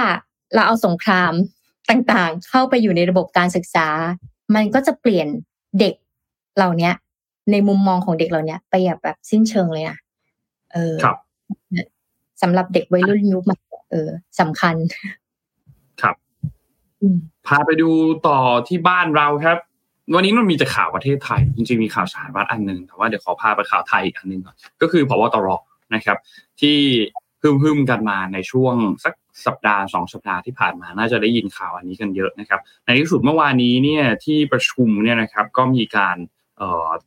[0.55, 1.33] เราเอาสงคราม
[1.91, 3.89] ต่างๆ เข้าไปอยู่ในระบบการศึกษา
[4.55, 5.29] มันก็จะเปลี่ยน
[5.81, 5.95] เด็ก
[6.57, 6.91] เหล่านี้
[7.51, 9.99] ในมุมมองของเด็กเหล่านี้ไปแบบแบบสิ้นเชิงเลยนะ
[10.73, 11.17] เออครับ
[12.43, 13.57] สำหรับเด็กวัยรุ่นยุคใหม่
[13.91, 14.75] เออสำคัญ
[16.03, 16.17] ครับ
[17.47, 17.89] พาไปดู
[18.27, 19.59] ต่อที่บ้านเราครับ
[20.15, 25.49] วันนี้มันมีแต่ข่าวประเทศไทย จริงๆมีข่าวสารวัดอันหนึ่งแต่ว่าเดี๋ยวขอพาไปข่าวไทยอีกอันหนึ่งก่อนก็คือพบตร
[25.95, 26.19] นะครับ
[26.61, 26.77] ที่
[27.63, 29.15] ฮึมๆกันมาในช่วงสัก
[29.47, 36.17] สัปดาห์สองสัปดาห์ที่ผ่านมาน่าจะได้ยินข่าวอันนี้กันเยอะนะครับ ในที่สุดเมื่อวานนี้เนี่ยที่ประชุมเนี่ยนะครับก็มีการ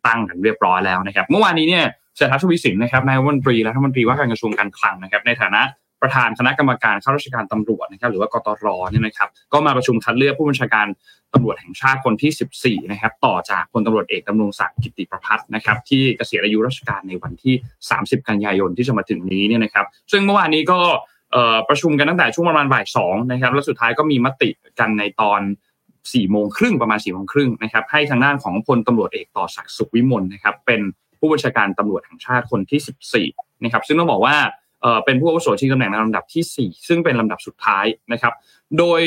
[0.08, 1.86] ตั้งกันเรียบร้อยแล้วนะครับ เมื่อวานนี้เนี่ย
[2.18, 5.62] เศรษฐาชวีสินนะครับนายรัฐมนตรีและรัฐมนตรีว่าการกระทรวงการคลังนะครับ ในฐานะ
[6.02, 10.88] ประธานคณะกรรมการข้าราชการตำรวจนะครับหรือว่ากตรเนี่ยนะครับก็มาประชุมคัดเลือกผู้บัญชาการ
[11.34, 17.56] ตำรวจแห่งชาติคนที่ 14 นะครับ ต่อจากพลตำรวจเอกดำรงศักดิ์กิติประพัฒน์นะครับ ที่เกษียณอายุราชการในวันที่
[17.92, 20.80] 30 กันยายนที่จะมาถึงนี้เนี่ยนะครับ ซึ่งเมื่อวานนี้ก็
[21.70, 25.42] ประชุมกันตั้งแต่ช่วงประมาณบ่ายสองนะครับ แล้วสุดท้ายก็มีมติกันในตอน
[26.14, 30.82] สี่โมงครึ่งประมาณสี่โมงครึ่งนะครับ ให้ทางด้านของพลตำรวจเอกต่อศักดิ์สุขวิมลนะครับ เป็น
[31.20, 34.36] ผู้บัญชาการตำรวจแห่งชาติคนที่ 14 นะครับ ซึ่งต้องบอกว่า
[35.06, 38.34] เป็นผู้อาวุโสชิงตำแหน่งในลำดับที่ 4 ซึ่งเป็นลำดับสุดท้ายนะครับ
[38.78, 39.02] โดย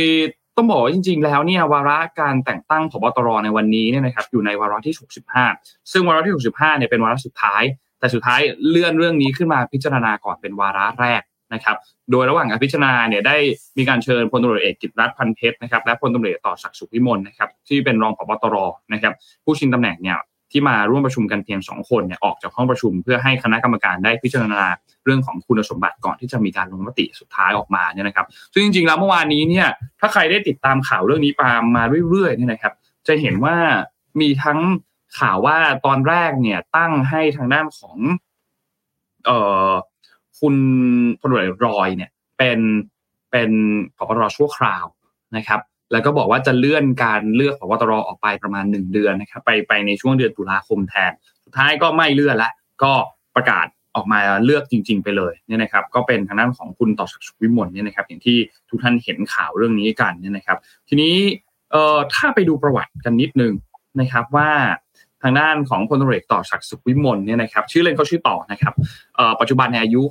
[0.57, 4.95] ต้องบอกจริง ๆ แล้วเนี่ยวาระการแต่งตั้งผบตรในวันนี้เนี่ยนะครับอยู่ในวาระที่
[5.43, 7.62] 65 ซึ่งวาระที่ 65เนี่ยเป็นวาระสุดท้าย
[8.01, 11.23] แต่สุดท้ายเลื่อนเรื่องนี้ขึ้นมาพิจารณาก่อนเป็นวาระแรก
[11.55, 11.77] นะครับ
[12.11, 13.37] โดยระหว่างการพิจารณาเนี่ยได้
[13.79, 18.57] มีการเชิญพลตำรวจเอกกิตรัตน์พันเพชรนะครับและพลตำรวจต่อศักดิ์สุขวิมลนะครับที่เป็นรองผบตร
[18.93, 19.14] นะครับ
[19.45, 20.18] ผู้ชิงตำแหน่งเนี่ย
[20.53, 24.62] ที่มาร่วมประชุมกันเพียงสองคนเนี่ยออกจากห้องประชุม เพื่อให้คณะกรรมการได้พิจารณา
[25.05, 29.68] เรื่องของคุณสมบัติก่อนที่จะมีการลงมติสุดท้ายออกมาเนี่ยนะครับ ซึ่งจริงๆแล้วเมื่อวานนี้เนี่ย
[30.00, 32.72] ถ้าใครได้ติดตามข่าวเรื่องนี้มามาเรื่อยๆเนี่ยนะครับ
[33.07, 33.57] จะเห็นว่า
[34.20, 34.59] มีทั้ง
[35.18, 37.98] ข่าวว่าตอนแรกเนี่ยตั้งให้ทางด้านของ
[39.24, 39.38] เอ่
[39.68, 39.72] อ
[40.38, 40.57] คุณ
[41.20, 42.61] พลตรรอยเนี่ยเป็น
[43.30, 43.50] เป็น
[43.96, 44.84] ผบตรชั่วคราว
[45.36, 45.61] นะครับ
[45.93, 51.12] แล้วก็บอกว่าจะเลื่อนการเลือกผบตรออกไปประมาณ 1 เดือนนะครับไปไปในช่วงเดือนตุลาคมแทน
[51.45, 52.51] สุดท้ายก็ไม่เลื่อนละ
[52.82, 52.93] ก็
[53.36, 53.66] ประกาศ
[53.97, 58.38] ออกมาเลือกจริง ๆ ไปเลยเนี่ยนะครับก็เป็นทางด้านของคุณต่อศักดิ์สุขวิมลเนี่ยนะครับอย่างที่
[58.68, 61.14] ทุกท่านเห็นข่าวเรื่องนี้กันเนี่ยนะครับ ทีนี้
[61.72, 63.53] เอ่อถ้าไปดูประวัติกันนิดนึง
[64.01, 64.51] นะครับว่า
[65.22, 68.74] ทางด้านของพลตรเอกต่อศักดิ์สุขวิมลเนี่ยนะครับชื่อเล่นเขาชื่อต่อนะครับ
[69.40, 70.03] ปัจจุบันในอายุ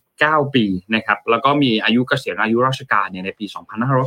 [0.00, 0.64] 59 ปี
[0.94, 3.44] นะครับแล้วก็มีอายุเกษียณอายุราชการเนี่ยในปี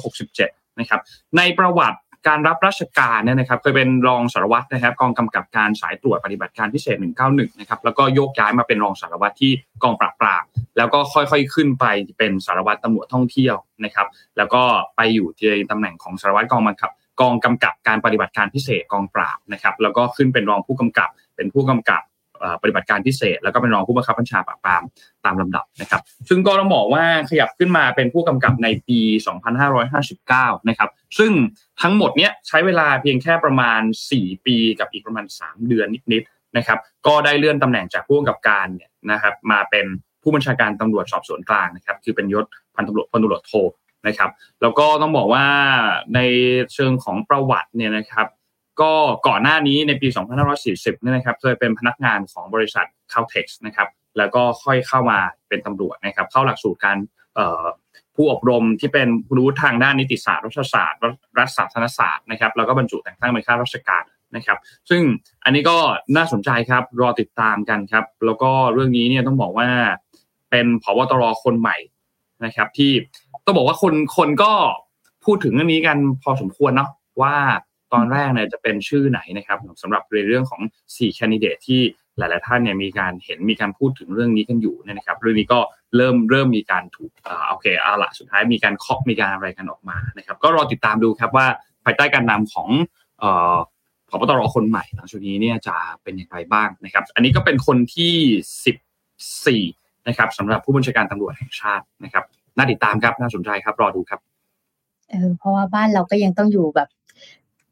[0.03, 1.01] 2567 นะครับ
[1.37, 6.97] ในประวัติการรับราชการเนี่ยนะครับเคยเป็นรองสารวัตรนะครับ กองกำกับการสายตรวจปฏิบัติการพิเศษ
[7.27, 9.51] 191 นะครับแล้วก็โยกย้ายมาเป็นรองสารวัตรที่
[9.83, 10.43] กองปราบปราม
[10.77, 11.85] แล้วก็ค่อยๆขึ้นไป
[12.17, 14.07] เป็นสารวัตรตำรวจท่องเที่ยวนะครับ
[14.37, 14.63] แล้วก็
[14.95, 22.01] ไปอยู่ในตำแหน่งของสารวัตรกองบังคับ กองกำกับการปฏิบัติการพิเศษกองปราบนะครับ แล้วก็ขึ้นเป็นรองผู้กำกับเป็นผู้กำกับ
[22.61, 24.83] ปฏิบัติการพิเศษ แล้วก็เป็นรองผู้บังคับบัญชาปราบปราม
[25.25, 28.99] ตามลำดับนะครับ ซึ่งก็ต้องบอกว่าขยับขึ้นมาเป็นผู้กำกับในปี
[29.83, 31.31] 2559 นะครับ ซึ่ง
[31.81, 33.81] ทั้งหมดเนี้ยใช้เวลาเพียงแค่ประมาณ
[34.13, 39.85] 4 ปีกับอีกประมาณ 3 เดือนนิดๆนะครับ ก็ได้เลื่อนตำแหน่งจากผู้กำกับการเนี่ยนะครับ มาเป็น
[40.23, 43.53] ผู้บัญชาการตำรวจสอบสวนกลางนะครับ คือเป็นยศพันตำรวจพลตำรวจโท
[44.07, 44.29] นะครับ
[44.61, 45.45] แล้วก็ต้องบอกว่า
[46.15, 46.19] ใน
[46.73, 48.27] เชิงของประวัติเนี่ยนะครับ
[48.81, 48.91] ก็
[49.27, 50.07] ก่อนหน้านี้ในปี
[50.55, 56.97] 2540เนี่ยนะครับเคยเป็นพนักงานของบริษัท Caltex นะครับแล้วก็ค่อยเข้ามาเป็นตำรวจนะครับเข้าหลักสูตรการ
[58.15, 59.07] ผู้อบรมที่เป็น
[59.37, 60.99] รู้ทางด้านนิติศาสตร์รัฐศาสตร์
[61.37, 64.03] รัฐศาสตร์ธนศาสตร์นะครับแล้วก็บรรจุแต่งตั้งเป็นข้าราชการ
[64.35, 64.57] นะครับ
[64.89, 65.01] ซึ่ง
[65.43, 65.77] อันนี้ก็
[66.17, 69.67] น่าสนใจครับรอติดตามกันครับแล้วก็เรื่องนี้เนี่ยต้องบอกว่า
[70.51, 71.77] เป็นผบตรคนใหม่
[72.45, 72.91] นะครับที่
[73.45, 74.51] ต้องบอกว่าคนคนก็
[75.25, 76.89] พูดถึงเรื่องนี้กันพอสมควรเนาะ
[77.21, 77.35] ว่า
[77.93, 81.81] ตอนแรกเนี่ยจะเป็นชื่อไหนนะครับสำหรับในเรื่องของ4แคนดิเดตที่
[82.17, 85.59] หลาย ๆ ท่านเนี่ยมีการเห็นมีการพูดถึงเรื่องนี้กันอยู่นะครับ เรื่องนี้ก็
[85.95, 91.47] เริ่มเริ่มมีการถูกอ่าโอเคเอาละสุดท้ายมีการเคาะมีการอะไรกันออกมานะครับ ก็รอติดตามดูครับว่า
[91.85, 92.69] ภายใต้การนำของ
[93.19, 93.55] เอ่อ
[94.09, 102.23] ผบตรคนใหม่หลังจากนี้เนี่ยจะเป็นอย่างไรบ้างนะครับ อันนี้ก็เป็นคนที่ 14 นะครับสำหรับผู้บัญชาการตำรวจแห่งชาตินะครับ
[102.57, 104.19] น่าติดตามครับน่าสนใจครับรอดูครับ
[105.09, 106.89] เออเพราะว่าบ้านเราก็ยังต้องอยู่แบบ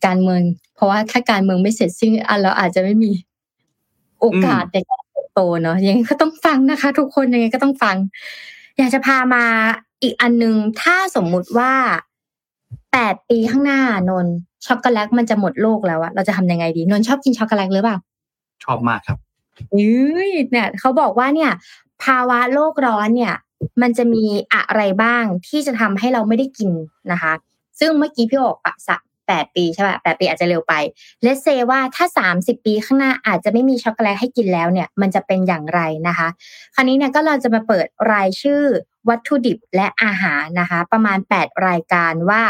[0.05, 0.41] การเมือง
[0.75, 3.11] เพราะว่าถ้าการเมืองไม่เสร็จสิ้นอันเราอาจจะไม่มี
[4.19, 7.95] โอกาสในการเติบโตเนาะยังก็ต้องฟังนะคะ ทุกคนยังไงก็ต้องฟัง
[8.77, 9.43] อยากจะพามา
[10.03, 11.71] อีกอันนึงถ้าสมมุติว่า
[12.91, 14.27] แปดปีข้างหน้านน
[14.65, 17.97] ช็อกโกแลตมันจะหมดโลกแล้วอะเราจะทำยังไงดีนนชอบกินช็อกโกแลตหรือเปล่า
[18.63, 19.17] ชอบมากครับ
[19.71, 21.51] เอ้ยเนี่ยเขาบอกว่าเนี่ย
[22.03, 23.35] ภาวะโลกร้อนเนี่ย
[23.81, 26.71] มันจะมีอะไรบ้างที่จะทำให้เราไม่ได้กิน
[27.11, 27.33] นะคะ
[27.79, 28.97] ซึ่งเมื่อกี้พี่บอกปะสะ
[29.27, 30.73] แปดปีใช่ป่ะแปดปีอาจจะเร็วไป
[31.21, 36.27] เลสเซว่าถ้าสามสิบปีข้างหน้าอาจจะไม่มีช็อกโกแลตให้กินแล้วเนี่ยมันจะเป็นอย่างไรนะคะ
[36.75, 38.63] คราวนี้เนี่ยก็เราจะมาเปิดรายชื่อ
[39.09, 42.41] วัตถุดิบและอาหารนะคะ ประมาณ 8 รายการว่า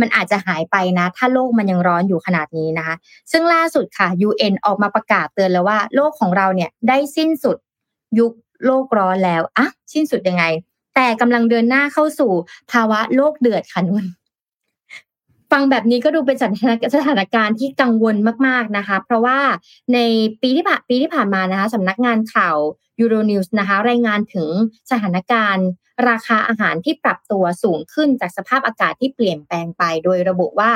[0.00, 2.94] มันอาจจะหายไปนะ ถ้าโลกมันยังร้อนอยู่ขนาดนี้นะคะ
[3.30, 7.56] ซึ่งล่าสุดค่ะ UN ออกมาประกาศเตือนแล้วว่าโลกของเราเนี่ยได้สิ้นสุด
[8.18, 8.32] ยุค
[8.66, 10.44] โลกร้อนแล้วอะสิ้นสุดยังไง
[10.94, 12.32] แต่กำลังเดินหน้าเข้าสู่
[12.72, 14.04] ภาวะโลกเดือดค่ะนุ่น
[15.52, 16.36] ฟังแบบนี้ก็ดูเป็น
[16.94, 19.38] สถานการณ์ที่กังวลมาก ๆนะคะ เพราะว่า
[19.94, 19.98] ใน
[20.42, 22.56] ปีที่ผ่านปีที่ผ่านมานะคะสำนักงานข่าว
[23.00, 24.48] ยูโรนิวส์นะคะรายงานถึง
[24.90, 25.66] สถานการณ์
[26.08, 30.70] ราคาอาหารที่ปรับตัวสูงขึ้นจากสภาพอากาศที่เปลี่ยนแปลงไป โดยระบุว่า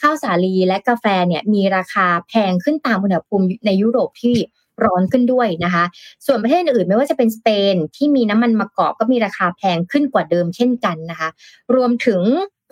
[0.00, 4.36] ข้าวสาลีและกาแฟเนี่ยมีราคาแพงขึ้นตามอุณหภูมิในยุโรปที่
[4.84, 5.84] ร้อนขึ้นด้วยนะคะ
[6.26, 11.28] ส่วนประเทศอื่นไม่ว่าจะเป็นสเปนที่มีน้ำมันมะกอกก็มีราคาแพงขึ้นกว่าเดิมเช่นกันนะคะ
[11.74, 12.22] รวมถึง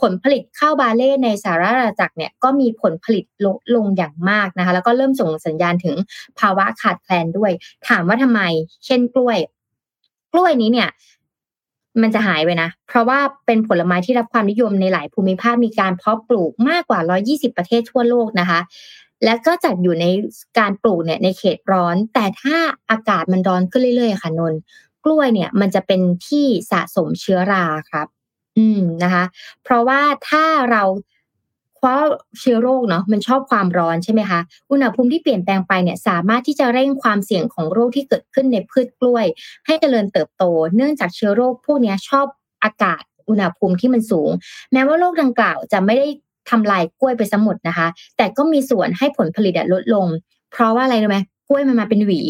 [0.00, 5.96] ผลผลิตข้าวบาเล่ในสหรัฐอาณาจักรเนี่ยก็มีผลผลิตลดลงอย่างมากนะคะ แล้วก็เริ่มส่งสัญญาณถึง
[6.38, 7.52] ภาวะขาดแคลนด้วย
[7.88, 8.40] ถามว่าทำไม
[8.86, 9.38] เช่นกล้วย
[10.32, 10.88] กล้วยนี้เนี่ย
[12.02, 18.60] มันจะหายไปนะ เพราะว่าเป็นผลไม้ที่รับความนิยมในหลายภูมิภาคมีการเพาะปลูกมากกว่า 120 ประเทศทั่วโลกนะคะ
[19.24, 20.06] และก็จัดอยู่ใน
[20.58, 22.56] การปลูกเนี่ยในเขตร้อน แต่ถ้า
[22.90, 24.54] อากาศมันร้อนขึ้นเรื่อยๆ ค่ะนน
[25.04, 28.06] กล้วยเนี่ย มันจะเป็นที่สะสมเชื้อราครับ
[28.56, 29.24] อืมนะคะ
[29.64, 30.82] เพราะว่าถ้าเรา
[31.76, 32.00] เพราะ
[32.40, 34.40] เชื้อโรคเนาะมันชอบความร้อนใช่ไหมคะ
[34.70, 39.26] อุณหภูมิที่เปลี่ยนแปลงไปเนี่ยสามารถที่จะเร่งความเสี่ยงของโรคที่เกิดขึ้นในพืชกล้วย
[39.66, 40.44] ให้เจริญเติบโต
[40.76, 42.26] เนื่องจากเชื้อโรคพวกนี้ชอบ
[42.64, 44.30] อากาศอุณหภูมิที่มันสูง
[44.72, 46.08] แม้ว่าโรคดังกล่าวจะไม่ได้
[46.50, 47.86] ทำลายกล้วยไปสมดนะคะ
[48.16, 50.06] แต่ก็มีส่วนให้ผลผลิตลดลง
[50.52, 52.20] เพราะว่าอะไรรู้ไหมกล้วยมันมาเป็นหวี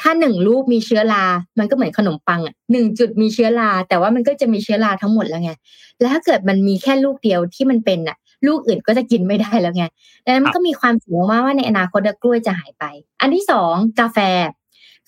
[0.00, 1.24] ถ้าหนึ่งลูกมีเชื้อรา
[1.58, 5.52] มันก็เหมือนขนมปังอะหนึ่งจุดมีเชื้อรา แต่ว่ามันก็จะมีเชื้อราทั้งหมดแล้วไง
[6.00, 8.16] แล้วถ้าเกิดมันมีแค่ลูกเดียวที่มันเป็นอะ
[8.46, 9.84] ลูกอื่นก็จะกินไม่ได้แล้วไง
[10.24, 12.84] ดังนั้นมันก็มีความเสี่ยงว่าว่าในอนาคตกล้วยจะหายไป
[13.20, 14.18] อันที่สองกาแฟ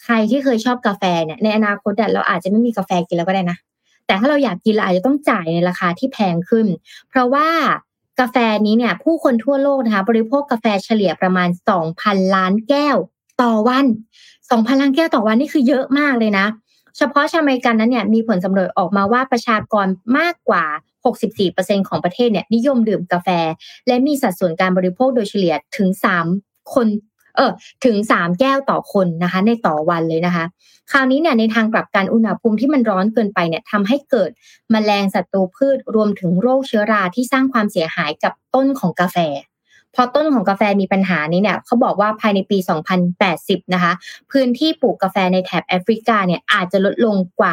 [0.02, 3.58] ใครที่เคยชอบกาแฟเนี่ยในอนาคตเราอาจจะไม่มีกาแฟกินแล้วก็ได้นะ
[4.06, 6.66] แต่ถ้าเราอยากกินเราอาจจะต้องจ่ายในราคาที่แพงขึ้น
[7.08, 7.48] เพราะว่า
[8.20, 8.36] กาแฟ
[8.66, 11.48] นี้เนี่ย ผู้คนทั่วโลกนะคะบริโภคกาแฟเฉลี่ยประมาณ
[11.86, 12.96] 2,000 ล้านแก้ว
[13.42, 13.86] ต่อวัน
[14.50, 16.46] 2,000ล้านแก้วต่อวันนี่คือเยอะมากเลยนะ
[16.96, 19.86] เฉพาะชาวอเมริกันนั้นเนี่ยมีผลสำรวจออกมาว่าประชากร
[20.18, 20.64] มากกว่า
[21.26, 23.28] 64%ของประเทศเนี่ยนิยมดื่มกาแฟ
[23.86, 25.88] และมีสัดส่วนการบริโภคโดยเฉลี่ยถึง
[26.30, 26.86] 3 คน
[27.36, 27.52] เออ
[27.84, 30.44] ถึง 3 แก้วต่อคนนะคะ ในต่อวันเลยนะคะ
[30.90, 34.30] คราวนี้เนี่ยในทางกลับกันอุณหภูมิที่มันร้อนเกินไปเนี่ยทำให้เกิด
[34.74, 39.16] มแมลงศัตรูพืชรวมถึงโรคเชื้อราที่สร้างความเสียหายกับต้นของกาแฟ
[39.94, 42.58] พอต้นของกาแฟมีปัญหานี้เนี่ยเขาบอกว่าภายในปี
[43.16, 43.92] 2080 นะคะ
[44.30, 47.50] พื้นที่ปลูกกาแฟในแถบแอฟริกาเนี่ยอาจจะลดลงกว่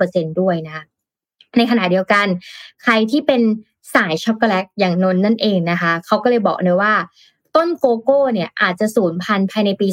[0.00, 0.84] 65%ด้วยนะคะ
[1.56, 2.26] ในขณะเดียวกัน
[2.82, 3.42] ใครที่เป็น
[3.94, 6.94] สายช็อกโกแลตอย่างนนนั่นเองนะคะเขาก็เลยบอกเลยว่า
[7.56, 9.88] ต้นโกโก้เนี่ยอาจจะสูญพันธุ์ภายในปี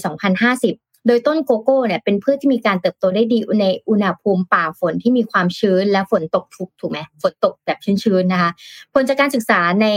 [0.50, 8.52] 2050 โดยต้นโกโก้เนี่ยเป็นพืชที่มีการเติบโตได้ดีในอุณหภูมิป่าฝนที่มีความชื้นและฝนตกทุกถูกไหมฝนตกแบบชื้นๆนะคะ
[8.94, 9.88] ผลจากการศึกษาใน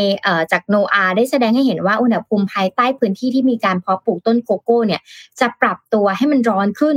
[0.53, 5.01] จาก NOAA ได้แสดงให้เห็นว่าอุณหภูมิภายใต้พื้นที่ที่มีการเพาะปลูกต้นโกโก้เนี่ย
[5.41, 6.97] จะปรับตัวให้มันร้อนขึ้น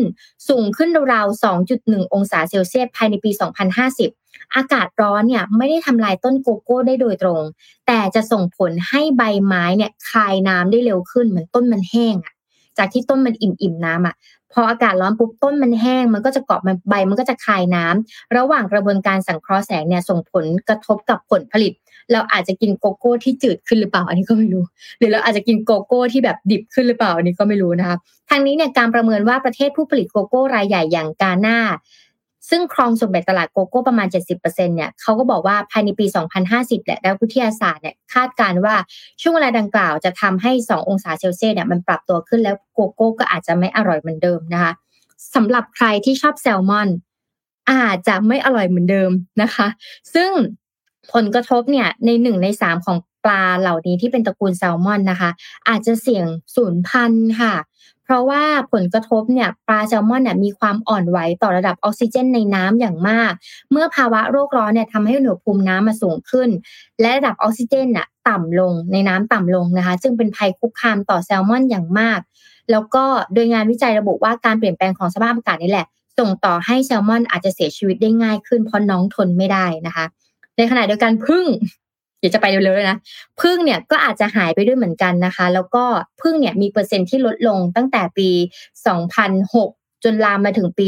[0.49, 1.43] สูงขึ้นราวๆ
[1.73, 7.43] 2.1 องศาเซลเซียสภายในปี 2050อากาศร้อนเนี่ยไม่ได้ทำลายต้นโกโก้ได้โดยตรง
[7.87, 12.33] แต่จะส่งผลให้ใบไม้เนี่ยคายน้ำได้เร็วขึ้นเหมือนต้นมันแห้งอะ
[12.77, 14.15] จากที่ต้นมันอิ่มๆน้ำอะ
[14.53, 21.73] พออากาศร้อนปุ๊บต้นมันแห้ง มันก็จะเกาะมันใบมันก็จะคายน้ำระหว่างกระบวนการสังเคราะห์แสงเนี่ยส่งผลกระทบกับผลผลิต
[22.11, 24.63] เราอาจจะกินโกโก้ที่จืดขึ้นหรือเปล่าอันนี้ก็ไม่รู้
[24.99, 27.97] หรือเราอาจจะกินโกโก้ที่แบบดิบขึ้นหรือเปล่าอันนี้ก็ไม่รู้นะคะ
[28.29, 31.57] ทางนี้เนี่ยการประเมินว่าประเทศผู้ผลิตโกโก้รายใหญ่อย่างกาหน้า
[32.49, 36.05] ซึ่งครองส่วนแบ่งตลาดโกโก้ประมาณ 70%เนี่ยเขาก็บอกว่าภายในปี
[36.45, 38.75] 2050แหละนักวิทยาศาสตร์เนี่ยคาดการณ์ว่า
[39.21, 44.71] ช่วงเวลาดังกล่าวจะทำให้ 2 องศาเซลเซียสเนี่ยมันปรับตัวขึ้นแล้วโกโก้ก็อาจจะไม่อร่อยเหมือนเดิมนะคะ
[45.35, 46.89] สำหรับใครที่ชอบแซลมอน
[47.71, 49.67] อาจจะไม่อร่อยเหมือนเดิมนะคะ
[50.13, 50.31] ซึ่ง
[51.13, 55.29] ผลกระทบเนี่ยในหนึ่งในสามของปลาเหล่านี้ที่เป็นตระกูลแซลมอนนะคะ
[55.69, 56.25] อาจจะเสี่ยง
[56.55, 57.53] สูญพันธุ์ค่ะ
[58.07, 58.43] เพราะว่า
[58.73, 63.31] ผลกระทบเนี่ยปลาแซลมอนเนี่ยมีความอ่อนไหวต่อระดับออกซิเจนในน้ำอย่างมาก
[63.71, 66.49] เมื่อภาวะโรคร้อนเนี่ยทำให้อุณหภูมิน้ำมาสูงขึ้น
[67.01, 72.19] และระดับออกซิเจนน่ะต่ำลงในน้ำต่ำลงนะคะ จึงเป็นภัยคุกคามต่อแซลมอนอย่างมาก
[72.71, 73.03] แล้วก็
[73.33, 75.87] โดยงานวิจัยระบุว่าการเปลี่ยนแปลงของสภาพอากาศนี่แหละ
[76.19, 80.05] ส่งต่อให้แซลมอนอาจจะเสียชีวิตได้ง่ายขึ้นเพราะน้องทนไม่ได้นะคะ
[80.57, 81.45] ในขณะเดียวกันพึ่ง
[82.19, 82.97] เดี๋ยวจะไปเร็วๆเลยนะ
[83.41, 85.83] พึ่งเนี่ยก็อาจจะหายไปด้วยเหมือนกันนะคะ แล้วก็
[86.21, 90.85] พึ่งเนี่ยมีเปอร์เซ็นที่ลดลงตั้งแต่ปี 2006 จนลามมาถึงปี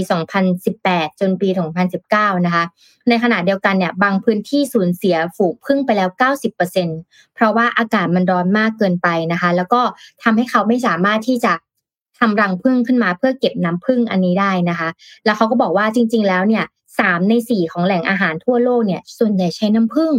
[0.59, 1.49] 2018 จนปี
[1.97, 2.63] 2019 นะคะ
[3.09, 6.09] ในขณะเดียวกันเนี่ยบางพื้นที่สูญเสียฝูงพึ่งไปแล้ว
[6.71, 9.81] 90%เพราะว่าอากาศมันร้อนมากเกินไปนะคะ แล้วก็
[10.23, 11.53] ทำให้เขาไม่สามารถที่จะ
[12.19, 14.89] ทำรังพึ่งขึ้นมาเพื่อเก็บน้ำพึ่งอันนี้ได้นะคะ
[15.25, 16.65] แล้วเขาก็บอกว่าจริง ๆ แล้วเนี่ย
[16.99, 20.13] สามในสี่ของแหล่งอาหารทั่วโลกเนี่ยส่วนใหญ่ใช้น้ำผึ้ง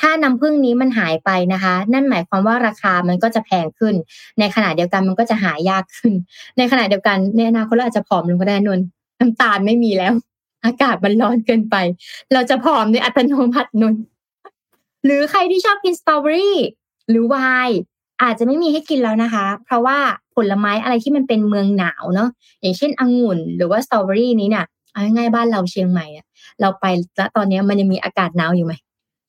[0.00, 3.94] ถ้าน้ำผึ้งนี้มันหายไปนะคะ นั่นหมายความว่าราคามันก็จะแพงขึ้น
[4.38, 6.12] ในขณะเดียวกันมันก็จะหายากขึ้น
[6.58, 8.80] ในขณะเดียวกันในอนาคตเราอาจจะผอมลงก็ได้นน
[9.20, 10.12] น้ำตาลไม่มีแล้ว
[10.64, 11.76] อากาศมันร้อนเกินไป
[12.32, 13.94] เราจะผอมในอัตโนมัตินน
[15.04, 16.56] หรือใครที่ชอบกินสตรอเบอรี่
[17.10, 17.36] หรือไว
[17.66, 17.78] น์
[18.22, 19.98] อาจจะไม่มีให้กินแล้วนะคะ เพราะว่า
[20.34, 22.28] ผลไม้อะไรที่มันเป็นเมืองหนาวเนาะ
[22.60, 26.26] อย่างเช่นองุ่น หรือว่าสตรอเบอรี่นี้เนี่ยเอาง่ายๆบ้านเราเชียงใหม่อะ
[26.60, 26.84] เราไป
[27.16, 28.74] แล้วตอนนี้มันยังมีอากาศหนาวอยู่ไหม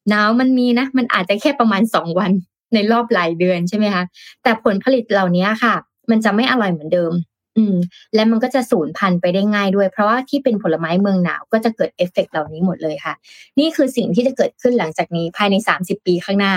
[0.10, 2.32] หนาวมันมีนะ มันอาจจะแค่ประมาณสองวัน
[2.74, 4.04] ในรอบหลายเดือนใช่ไหมคะ
[4.44, 5.76] แต่ผลผลิตเหล่านี้ค่ะ
[6.10, 7.14] มันจะไม่อร่อยเหมือนเดิม
[7.58, 7.76] อืม
[8.16, 13.14] และมันก็จะสูญพันธุ์ไปได้ง่ายด้วย เพราะว่าที่เป็นผลไม้เมืองหนาวก็จะเกิดเอฟเฟกเหล่านี้หมดเลยค่ะ
[13.60, 16.54] นี่คือสิ่งที่จะเกิดขึ้นหลังจากนี้ภายในสามสิบปีข้างหน้า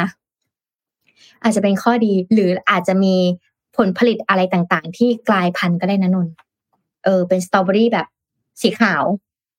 [1.43, 3.15] อาจจะเป็นข้อดีหรืออาจจะมี
[3.77, 6.29] ผลผลิตอะไรต่างๆ ที่กลายพันธุ์ก็ได้นะนน
[7.05, 8.07] เออเป็นสตรอเบอรี่แบบ
[8.63, 9.05] สีขาว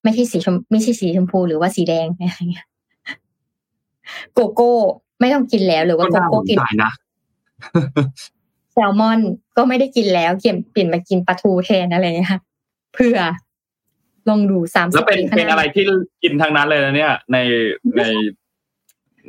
[0.04, 2.68] ไม่ใช่สีชมไม่ใช่สีชมพูหรือว่าสีแดงอะไรเงี้ย
[4.34, 4.74] โกโก้
[5.20, 6.92] ไม่ต้องกินแล้วหรือว่าโกโก้กินนะ
[8.76, 9.20] ซลมอน
[9.58, 12.40] ก็ไม่ได้กินแล้วเปลี่ยนเปลี่ยนมากินปลาทูแทนอะไรเงี้ยค่ะ
[12.94, 13.18] เพื่อ
[14.30, 15.84] ลองดูสามสิบแล้วเป็นเป็นอะไรที่
[16.24, 17.38] กินทางนั้นเลยนะเนี่ย ใน
[17.98, 18.02] ใน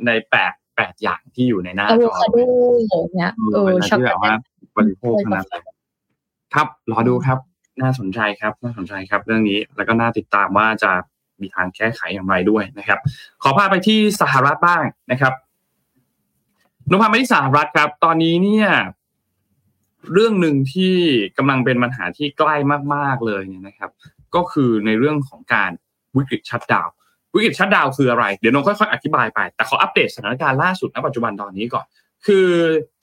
[0.05, 2.37] ในแปดแปดอย่างที่อยู่ในหน้าอะโวจอคาโด
[3.15, 4.41] เนี่ยเออเป็นอะไรช็อกที่โกแบบแลว่าต
[4.75, 5.63] บริโภคขนาดนั้น
[6.53, 7.37] ครับรอดูครับ
[7.81, 10.91] น่าสนใจครับ น่าสนใจครับ เรื่องนี้แล้วก็น่าติดตามว่าจะ
[11.41, 12.99] มีทางแก้ไขอย่างไรด้วยนะครับ
[13.43, 15.33] ขอพาไปที่สหรัฐบ้างนะครับ
[16.89, 18.67] นพาไปที่สหรัฐครับ ตอนนี้เนี่ย
[20.13, 20.95] เรื่องหนึ่งที่
[21.37, 22.55] กำลังเป็นปัญหาที่ใกล้
[22.93, 23.91] มากๆเลยเนี่ยนะครับ
[24.35, 25.71] ก็คือในเรื่องของการ
[26.17, 26.87] วิกฤต shutdown
[27.35, 31.85] วิกฤต shutdown คืออะไร เดี๋ยวนนค่อยๆอธิบายไป แต่ขออัปเดตสถานการณ์ล่าสุดณปัจจุบันตอนนี้ก่อน
[32.25, 32.47] คือ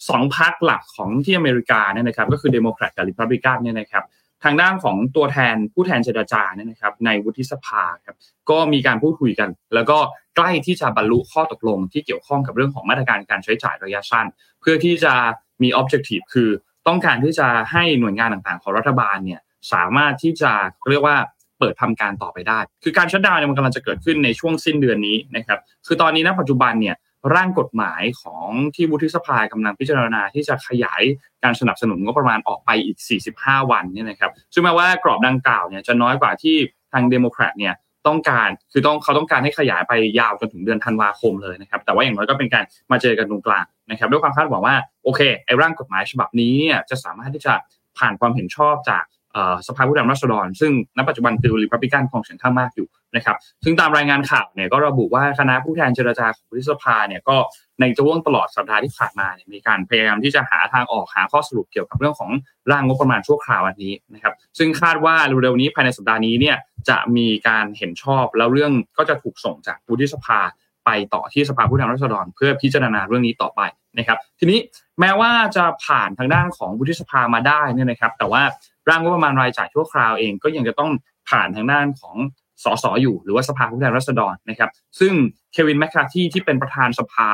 [0.08, 4.04] สองพรรคหลักของที่อเมริกาเนี่ยนะครับ ก็คือเดโมแครตกับรีพับลิกันเนี่ยนะครับ
[4.44, 8.16] ทางด้านของตัวแทนผู้แทนเจรจาเนี่ยนะครับ ในวุฒิสภาครับ
[8.50, 9.98] ก็มีการพูดคุยกัน แล้วก็
[10.36, 14.26] ใกล้ที่จะบรรลุข้อตกลงที่เกี่ยวข้องกับเรื่องของมาตรการการใช้จ่ายระยะสั้น
[14.60, 15.14] เพื่อที่จะ
[15.62, 16.50] มี objective คือ
[16.86, 19.40] ต้องการที่จะให้หน่วยงานต่างๆ ของรัฐบาลเนี่ย
[19.72, 20.52] สามารถที่จะ
[20.90, 21.16] เรียกว่า
[21.58, 26.96] เปิดทำการต่อไปได้ คือการชัดดาวน์เนี่ยมันกำลังจะเกิดขึ้นในช่วงสิ้นเดือนนี้นะครับ คือตอนนี้ณปัจจุบันเนี่ย
[27.34, 31.02] ร่างกฎหมายของที่วุฒิสภากำลังพิจารณาที่จะขยาย
[31.44, 32.98] การสนับสนุนงบประมาณออกไปอีก
[33.34, 36.56] 45 วันเนี่ยนะครับซึ่งแม้ว่ากรอบดังกล่าวเนี่ยจะน้อยกว่าที่
[36.92, 37.74] ทางเดโมแครตเนี่ย
[38.06, 47.54] ต้องการคือต้องเขาต้องการให้ขยายไปยาวจนถึงเดือนธันวาคมเลยนะครับแต่ว่าอย่างน้อยก็เป็นการมาเจอกันตรงกลางนะครับด้วยความคาดหวังว่าโอเคไอ้ร่างกฎหมายฉบับนี้เนี่ยจะสามารถที่จะ
[47.98, 49.04] ผ่านความเห็นชอบจาก
[49.66, 57.36] สภาผู้แทนราษฎร ซึ่งณปัจจุบันคือริพับลิกันของเสียงข้างมากอยู่นะครับซึ่งตามรายงานข่าวเนี่ยก็ระบุว่าคณะผู้แทนเจรจาของวุฒิสภาเนี่ยก็
[57.80, 62.30] ในช่วงตลอดสัปดาห์ที่ผ่านมาเนี่ยมีการพยายามที่จะหาทางออกหาข้อสรุปเกี่ยวกับเรื่องของ
[62.70, 66.56] ร่างงบประมาณชั่วคราวอันนี้นะครับซึ่งคาดว่าเร็วๆนี้ภายในสัปดาห์นี้เนี่ย
[66.88, 70.38] จะมีการเห็นชอบแล้วเรื่องก็จะถูกส่งจากวุฒิสภา
[70.86, 73.60] ไปต่อที่สภาผู้แทนราษฎร เพื่อพิจารณาเรื่องนี้ต่อไป
[73.98, 74.58] นะครับทีนี้
[75.00, 78.42] แม้ว่าจะผ่านทางด้านของวุฒิสภามาได้เนี่ยนะครับ แต่ว่า
[78.88, 80.90] ร่างงบประมาณรายจ่ายชั่วคราวเองก็ยังจะต้อง
[81.30, 82.16] ผ่านทางด้านของ
[82.64, 84.70] สสอยู่ หรือว่าสภาผู้แทนราษฎรนะครับ
[85.00, 85.12] ซึ่ง
[85.52, 87.30] เควินแมคคาที่ที่เป็นประธานสภา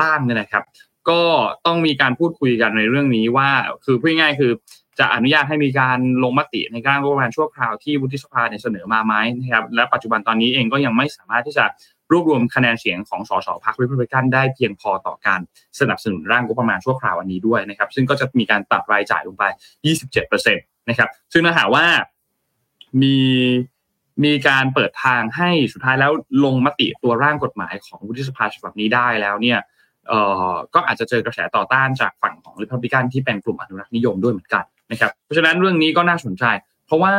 [0.00, 0.64] ล่างเนี่ยนะครับ
[1.08, 1.20] ก็
[1.66, 3.50] ต้องมีการพูดคุยกันในเรื่องนี้ว่า
[3.84, 4.52] คือพูดง่ายคือ
[4.98, 11.64] จะอนุญาตให้มีการลงมติในการงบประมาณชั่วคราวที่วุฒิสภาเสนอมาไหมนะครับ และปัจจุบันตอนนี้เองก็ยังไม่สามารถที่จะ
[12.14, 15.40] รวบรวมคะแนนเสียงของสสพรรคริพับลิกันได้เพียงพอต่อการ
[15.80, 19.44] สนับสนุนร่างงบประมาณชั่วคราวอันนี้ด้วยนะครับ ซึ่งก็จะมีการตัดรายจ่ายลงไป
[20.00, 21.86] 27%นะครับ ซึ่งถ้าหากว่า
[23.02, 23.16] มี
[24.24, 26.12] มีการเปิดทางให้สุดท้ายแล้ว
[26.44, 29.58] ลงมติตัวร่างกฎหมายของวุฒิสภาฉบับนี้ได้แล้วเนี่ย
[30.08, 36.44] เอ่อก็อาจจะเจอกระแสต่อต้านจากฝั่งของริพับลิกันที่เป็นกลุ่มอนุรักษ์นิยมด้วยเหมือนกันนะครับ เพราะฉะนั้นเรื่องนี้ก็น่าสนใจ
[36.86, 37.14] เพราะว่า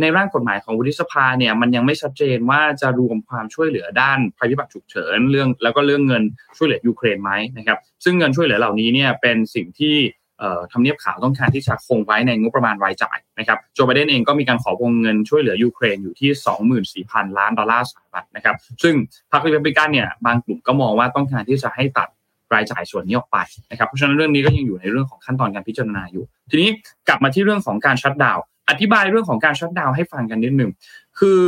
[0.00, 6.22] ในร่างกฎหมายของวุฒิสภาเนี่ยมันยังไม่ชัดเจนว่าจะรวมความช่วยเหลือด้านภัยพิบัติฉุกเฉินเรื่องแล้วก็เรื่องเงิน
[6.56, 9.96] ช่วยเหลือยูเครนไหมนะครับซึ่งเงินช่วยเหลือเหล่านี้เนี่ยเป็นสิ่งที่
[10.72, 18.94] ทำเนียบขาวต้องการที่จะคงไว้ในงบประมาณรายจ่ายนะครับโจไบเดนเองก็มีการขอวงเงินช่วยเหลือยูเครนอยู่ที่ 24,000 ล้านดอลลาร์สหรัฐนะครับซึ่ง
[19.30, 22.08] พรรครีพับลิกันเนี่ยบางกลุ่มก็มองว่าต้องการที่จะให้ตัด
[22.54, 23.38] รายจ่ายส่วนนี้ออกไป
[23.70, 26.68] นะครับเพราะฉะนั้นเรื่องนี้ก็ยังอยู่ในเรื่องของขั้นตอนการพิจารณาอยู่ ทีนี้
[27.08, 28.38] กลับมาที่เรื่องของการชัดดาว
[28.68, 30.70] อธิบายเรื่องของการชัดดาวให้ฟังกันนิดหนึ่ง
[31.18, 31.42] คือ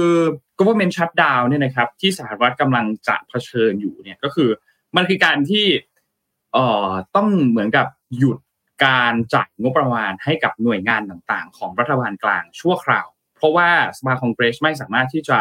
[0.58, 4.50] government shutdown เนี่ยนะครับที่สหรัฐกำลังจะเผชิญอยู่เนี่ยก็คือ
[4.96, 5.66] มันคือการที่
[6.52, 7.86] เอ่อต้องเหมือนกับ
[8.18, 8.38] หยุด
[8.86, 13.06] การจ่ายงบประมาณให้กับหน่วยงานต่างๆ ของรัฐบาลกลางชั่วคราว
[13.36, 15.38] เพราะว่าสภาคองเกรสไม่สามารถที่จะ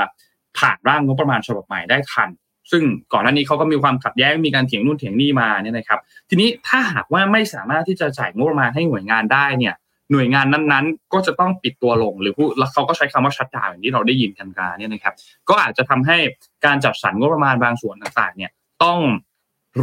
[0.58, 2.30] ผ่านร่างงบประมาณฉบับใหม่ได้ทัน
[2.72, 6.00] ซึ่งก่อนหน้านี้เขาก็มีความขัดแย้งมีการเถียงนู่นเถียงนี่มาเนี่ยนะครับ
[6.30, 9.74] ทีนี้ถ้าหากว่าไม่สามารถที่จะจ่ายงบประมาณให้หน่วยงานได้เนี่ย
[10.12, 15.14] หน่วยงานนั้นๆ ก็จะต้องปิดตัวลง หรือผู้แล้วเขาก็ใช้คำว่าชัดดาวอย่างที่เราได้ยินกันมาเนี่ยนะครับ
[15.50, 16.18] ก็อาจจะทำให้
[16.66, 18.52] การจัดสรรงบประมาณบางส่วนต่างๆ เนี่ย
[18.84, 19.00] ต้อง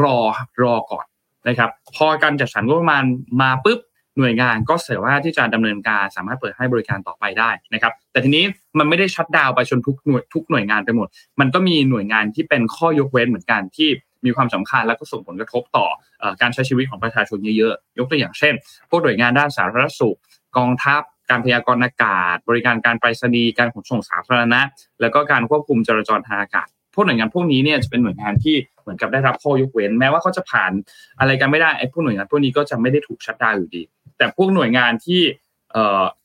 [0.02, 0.18] รอ
[0.62, 1.06] รอก่อน
[1.48, 3.04] นะครับ พอการจัดสรรงบประมาณ
[3.40, 3.80] มาปุ๊บ
[4.18, 8.44] หน่วยงานก็สามารถที่จะดำเนินการสามารถเปิดให้บริการต่อไปได้นะครับ แต่ทีนี้
[8.78, 11.08] มันไม่ได้ชัดดาวไปจนทุกหน่วยทุกหน่วยงานไปหมด
[11.40, 13.88] มันก็มีหน่วยงานที่เป็นข้อยกเว้นเหมือนกันที่
[14.24, 15.86] มีความสำคัญแล้วก็ส่งผลกระทบต่อ
[16.40, 18.54] การใช้ชีวิตของประชาชนเยอะๆ ยกตัวอย่างเช่น
[18.90, 20.18] พวกหน่วยงานด้านสาธารณสุข
[20.56, 24.60] กองทัพ การพยากรณ์อากาศ บริการการไปรษณีย์ การขนส่งสาธารณะ
[25.00, 30.72] แล้วก็การควบคุมจราจรทางอากาศ พวกหน่วยงานพวกนี้เนี่ยจะเป็นหน่วยงานที่เหมือนกับได้รับข้อยกเว้น แม้ว่าเขาจะผ่าน
[31.20, 33.82] อะไรกันไม่ได้ ไอ้พวกหน่วยงานพวกนี้ก็จะไม่ได้ถูกชัดดาวอยู่ดี
[34.18, 35.22] แต่พวกหน่วยงานที่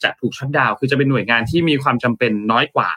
[0.03, 2.89] จะถูกชัดดาว คือจะเป็นหน่วยงานที่มีความจำเป็นน้อยกว่า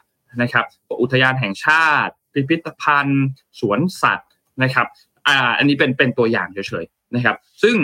[0.43, 0.65] นะครับ
[1.03, 3.27] อุทยานแห่งชาติ พิพิธภัณฑ์
[3.61, 4.30] สวนสัตว์
[4.63, 4.87] นะครับ
[5.29, 7.77] อ่าอันนี้เป็นเป็นตัวอย่างเฉยๆนะครับ ซึ่ง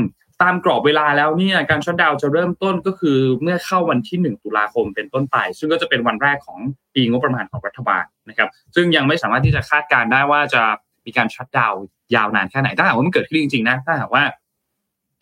[0.42, 6.58] ตามกรอบเวลาแล้วเนี่ยการชดดาวจะเริ่มต้นก็คือเมื่อเข้าวันที่ 1 ตุลาคมเป็นต้นไป ซึ่งก็จะเป็นวันแรกของ
[6.94, 10.62] ปีงบประมาณของรัฐบาลนะครับ ซึ่งยังไม่สามารถที่จะคาดการได้ว่าจะ
[11.06, 11.74] มีการชดดาว
[12.14, 14.24] ยาวนานแค่ไหนถ้าหากว่ามันเกิดขึ้นจริงๆนะถ้าหากว่า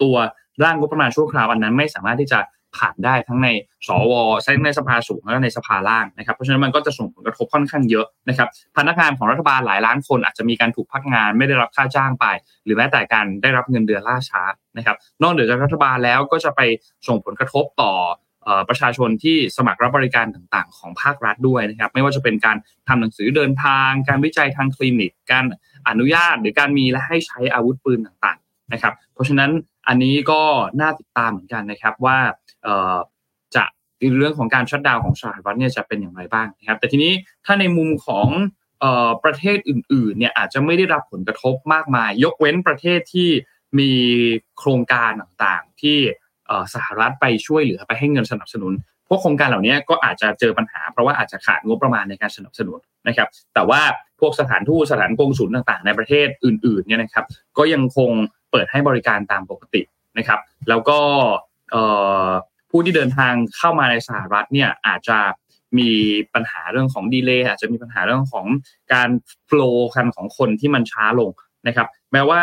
[0.03, 0.17] ตัว
[0.65, 2.39] ร่างงบประมาณชั่วคราวอันนั้นไม่สามารถที่จะ
[2.77, 3.49] ผ่านได้ทั้งใน
[3.87, 4.13] สว
[4.43, 12.27] ใช้งในสภาสูงและในสภาล่างนะครับ เพราะฉะนั้นมันก็จะส่งผลกระทบค่อนข้างเยอะนะครับพนักงานของรัฐบาลหลายล้านคนอาจจะมีการถูกพักงานไม่ได้รับค่าจ้างไป
[12.65, 14.43] หรือแม้แต่การได้รับเงินเดือนล่าช้า
[14.77, 16.61] นะครับนอกเหนือจากรัฐบาลแล้วก็จะไป
[17.09, 17.93] ส่งผลกระทบต่อ
[18.69, 22.57] ประชาชนที่สมัครรับบริการต่างๆ ของภาครัฐด้วยนะครับ ไม่ว่าจะเป็นการ
[22.89, 25.45] ทำหนังสือเดินทาง การวิจัยทางคลินิก การ
[25.89, 29.51] อนุญาต หรือการมีและให้ใช้อาวุธปืนต่างๆนะครับ เพราะฉะนั้น
[29.89, 30.43] อันนี้ก็
[30.81, 32.19] น่าติดตามเหมือนกันนะครับว่า
[33.55, 33.65] จะ
[34.19, 37.13] เรื่องของการชัดดาวของสหรัฐเนี่ยจะเป็นอย่างไรบ้างนะครับ แต่ทีนี้
[37.45, 38.29] ถ้าในมุมของ
[39.25, 43.31] ประเทศอื่นๆเนี่ยอาจจะไม่ได้รับผลกระทบมากมาย ยกเว้นประเทศที่
[43.79, 43.93] มี
[44.59, 45.99] โครงการต่างๆ ที่
[46.75, 48.73] สหรัฐไปช่วยเหลือไปให้เงินสนับสนุน
[49.09, 52.79] พวกโครงการเหล่านี้ก็อาจจะเจอปัญหา เพราะว่าอาจจะขาดงบประมาณในการสนับสนุน
[53.09, 53.81] นะครับ แต่ว่า
[54.21, 57.25] พวกสถานทูตสถานกงสุลต่างๆ ในประเทศอื่นๆเนี่ยนะครับ
[57.59, 58.11] ก็ยังคง
[58.55, 59.83] เปิดให้บริการตามปกติ
[60.19, 60.99] นะครับ แล้วก็
[62.71, 65.19] ผู้ที่เดินทางเข้ามาในสหรัฐเนี่ยอาจจะ
[65.79, 65.91] มี
[66.35, 68.47] ปัญหาเรื่องของดีเลย์อาจจะมีปัญหาเรื่องของ
[68.93, 69.09] การ
[69.47, 71.31] โฟล์กันของคนที่มันช้าลง
[71.67, 72.43] นะครับ แม้ว่า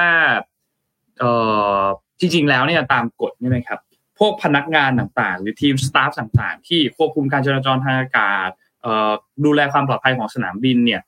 [2.20, 3.80] จริงๆแล้วเนี่ยตามกฎนี่นะครับ
[4.20, 8.50] พวกพนักงานต่างๆ หรือทีมสตาฟต่างๆ ที่ควบคุมการจราจรทางอากาศ
[9.46, 11.02] ดูแลความปลอดภัยของสนามบินเนี่ย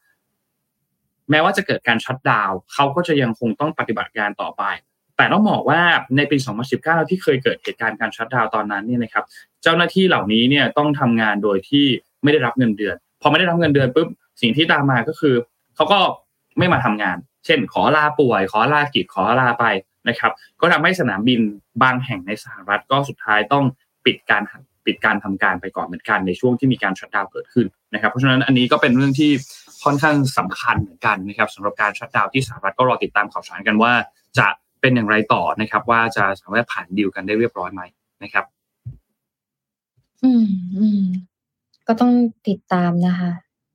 [1.30, 4.64] แม้ว่าจะเกิดการชัดดาวเขาก็จะยังคงต้องปฏิบัติการต่อไป
[5.24, 5.82] แต่ต้องบอกว่า
[6.18, 6.38] ในปี
[6.74, 9.26] 2019 ที่เคยเกิดเหตุการณ์การชัดดาวตอนนั้นเนี่ยนะครับ
[9.64, 11.86] เจ้าหน้าที่เหล่านี้เนี่ยต้องทำงานโดยที่
[12.24, 14.08] ไม่ได้รับเงินเดือนพอไม่ได้รับเงินเดือนปุ๊บ
[14.42, 15.36] สิ่งที่ตามมาก็คือ
[15.76, 16.00] เขาก็
[16.58, 19.66] ไม่มาทำงาน เช่น ขอลาป่วย ขอลากิจขอลาไป
[20.10, 21.40] นะครับ ก็ทำให้สนามบิน
[21.84, 23.64] บางแห่งในสหรัฐก็สุดท้ายต้อง
[24.06, 24.44] ปิดการ
[24.86, 29.32] ปิดการทำการไปก่อนเหมือนกันในช่วงที่มีการชัดดาวเกิดขึ้นนะครับ เพราะฉะนั้นอันนี้ก็เป็นเรื่องที่
[29.84, 33.94] ค่อนข้างสำคัญเหมือนกันนะครับสำหรับการชัดดาวที่สหรัฐก็รอติดตามข่าวสารกันว่า
[34.40, 34.48] จะ
[34.84, 37.82] เป็นอย่างไรต่อนะครับ ว่าจะสามารถผ่านดีลกันได้เรียบร้อยไหม
[38.24, 38.46] นะครับ
[40.24, 40.46] อืม
[40.78, 41.02] อืม
[41.88, 42.12] ก็ต้อง
[42.48, 43.32] ติดตามนะคะ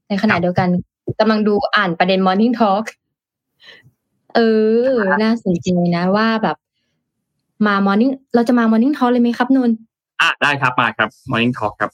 [0.08, 0.68] ในขณะเดียวกัน
[1.20, 2.84] กำลังดูอ่านประเด็น Morning Talk
[4.34, 4.40] เอ
[4.88, 4.92] อ
[5.22, 6.56] น่าสนใจนะว่าแบบ
[7.66, 9.70] มา Morning เราจะมา Morning Talk เลยไหมครับนน
[10.20, 11.90] อะได้ครับมาครับ Morning Talk ครับ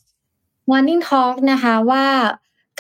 [0.71, 2.05] Morning Talk นะคะ ว่า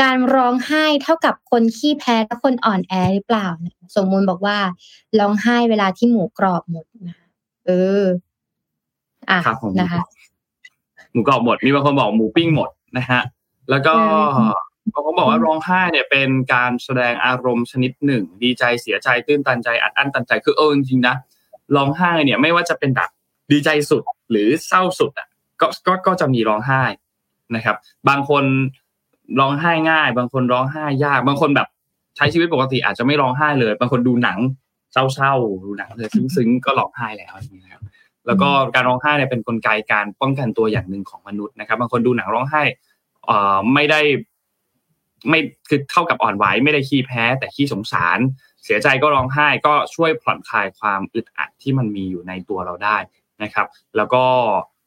[0.03, 3.49] การร้องไห้เท่ากับคนขี้แพ้และคนอ่อนแอหรือเปล่า
[3.97, 4.59] สมมูลบอกว่า
[5.19, 7.17] ร้องไห้เวลาที่หมูกรอบหมดนะ
[7.67, 7.71] เอ
[8.03, 8.05] อ
[9.31, 9.39] อะ
[9.81, 10.03] นะคะ
[11.13, 13.21] หมูกรอบหมด มีบางคนบอกหมูปิ้งหมดนะฮะ
[13.71, 13.95] แล้วก็
[14.91, 21.15] เขาบอกว่าร้องไห้เนี่ยเป็นการแสดงอารมณ์ชนิดหนึ่ง ดีใจเสียใจตื้นตันใจอัดอั้นตันใจคือเออจริงๆนะ
[21.77, 23.11] ร้องไห้เนี่ย ไม่ว่าจะเป็นแบบ
[23.53, 25.29] ดีใจสุดหรือเศร้าสุดอะ
[25.61, 26.83] ก็ก็ก็จะมีร้องไห้
[27.57, 27.77] นะครับ
[28.09, 28.45] บางคน
[29.41, 31.69] ร้องไห้ง่าย บางคนร้องไห้ยาก บางคนแบบ
[32.17, 34.39] ใช้ชีวิตปกติอาจจะไม่ร้องไห้เลย บางคนดูหนัง
[34.93, 37.83] เศร้าๆดูหนังเลยซึ้งๆก็ร้องไห้แล้วอย่างนี้ครับ
[38.27, 42.63] แล้วก็การร้องไห้เนี่ยเป็นนกลไกการป้องกันตัวอย่างหนึ่งของมนุษย์นะครับ บางคนดูหนังร้องไห้
[43.29, 44.01] อ่าไม่ได้
[45.29, 48.19] ไม่คือเท่ากับอ่อนไหวไม่ได้ขี้แพ้ แต่ขี้สงสาร
[48.65, 52.97] เสียใจก็ร้องไห้ก็ช่วยผ่อนคลายความอึดอัดที่มันมีอยู่ในตัวเราได้
[53.43, 53.67] นะครับ
[53.97, 54.25] แล้วก็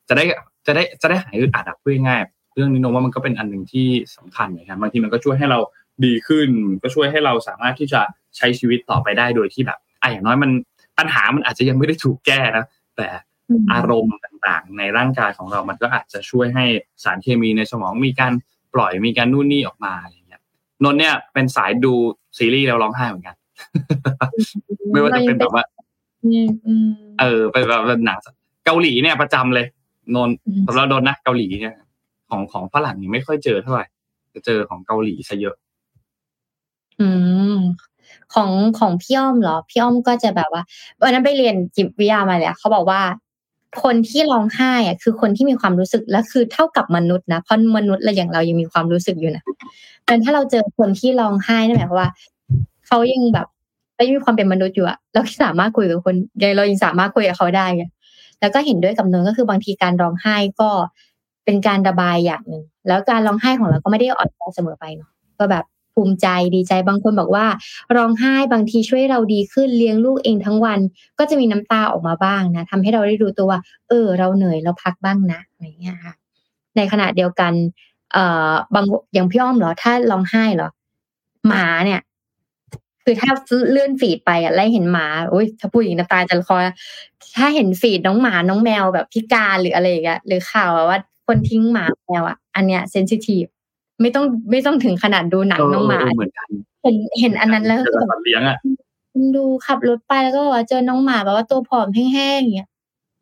[0.10, 0.24] จะได้
[0.66, 2.22] จะได้จะได้หายอึดอัดอะพูดง่าย
[2.58, 5.60] เรื่องนี้นว่ามันก็เป็นอันหนึ่งที่สำคัญนะครับบางทีมันก็ช่วยให้เรา
[6.06, 6.50] ดีขึ้น
[6.82, 8.02] ก็ช่วยให้เราสามารถที่จะ
[8.38, 10.52] ใช้ชีวิตต่อไปได้โดยที่แบบอะอย่างน้อยมัน
[10.98, 12.66] ปัญหามันอาจจะยังไม่ได้ถูกแก้นะ
[12.98, 13.08] แต่
[13.72, 16.66] อารมณ์ต่างๆ ในร่างกายของเรามันก็อาจจะช่วยให้
[17.04, 18.34] สารเคมีในสมองมีการ
[18.74, 20.16] ปล่อยมีการนู่นนี่ออกมาอะไร
[20.84, 21.94] นนเนี่ยเป็นสายดู
[22.38, 23.36] ซีรีส์แล้วร้องไห้เหมือนกัน
[24.92, 25.64] ไม่ว่าจะเป็นแบบว่า
[27.20, 28.20] เออเป็นแบบหนัง
[28.66, 29.66] เกาหลีเนี่ยประจำเลย
[30.16, 30.30] นน
[30.68, 31.76] สำหรับนนนะเกาหลีเนี่ย
[32.30, 33.86] ของของฝรั่งนี่ไม่ค่อยเจอเท่าไหร่
[34.34, 35.56] จะเจอของเกาหลีซะเยอะ
[37.00, 37.08] อื
[37.56, 37.58] ม
[38.34, 38.50] ของ
[38.80, 40.64] ของพี่อ้อมเหรอ พี่อ้อมก็จะแบบว่า
[41.02, 43.02] วันนั้นไปเรียนจิตวิทยามาเลยเขาบอกว่า
[43.84, 49.44] คนที่ร้องไห้อะคือคนที่มีความรู้สึกและคือเท่ากับมนุษย์นะเพราะมนุษย์เราอย่างเรายังมีความรู้สึกอยู่นะ
[50.06, 52.10] แต่ถ้าเราเจอคนที่ร้องไห้นั่นหมายความว่า
[52.88, 53.48] เขายังแบบ
[53.94, 56.16] เขายังมีความเป็นมนุษย์อยู่อะเราสามารถคุยกับคน
[56.58, 57.66] เรายังสามารถคุยกับเขาได้
[58.40, 60.70] แล้วก็เห็นด้วยกับนนก็คือบางทีการร้องไห้ก็
[61.48, 67.46] เป็นการระบายอย่างหนึ่งแล้วการร้องไห้ของเราก็ไม่ได้อ่อนแอเสมอไปเนาะก็แบบภูมิใจดีใจบางคนบอกว่า
[67.96, 70.80] ร้องไห้บางทีช่วยเราดีขึ้นเลี้ยงลูกเองทั้งวัน
[71.20, 76.14] ก็จะมีน้ำตาออกมาบ้างนะทำให้เราได้รู้ตัวว่าเออ เราเหนื่อยเราพักบ้างนะอะไรเงี้ยค่ะ
[76.76, 77.54] ในขณะเดียวกัน
[78.14, 80.70] เอ่อบางอย่างพี่อ้อมเหรอ ถ้าร้องไห้เหรอ
[81.48, 82.02] หมาเนี่ย
[83.04, 83.32] คือถ้า
[83.72, 86.58] เลื่อนฟีดไปอะไล่เห็นหมาโอ้ยถ้าพูดอย่างน้ำตาจะคอ
[87.38, 93.46] ถ้าเห็นฟีดน้องหมาน้องแมวแบบพิการหรืออะไรอย่างเงี้ยหรือข่าวว่า คนทิ้งหมาแมวอะ อันเนี้ยเซนซิทีฟ
[94.02, 96.50] ไม่ต้องไม่ต้องถึงขนาดดูหนังน้องหมาเหมือนกัน
[96.84, 98.58] เห็นเห็นอันนั้นแล้วก็แบบเลี้ยงอะ
[99.36, 102.70] ดูขับรถไปแล้วก็ว่าเจอน้องหมาแบบว่าตัวผอมแห้งๆอย่างเงี้ย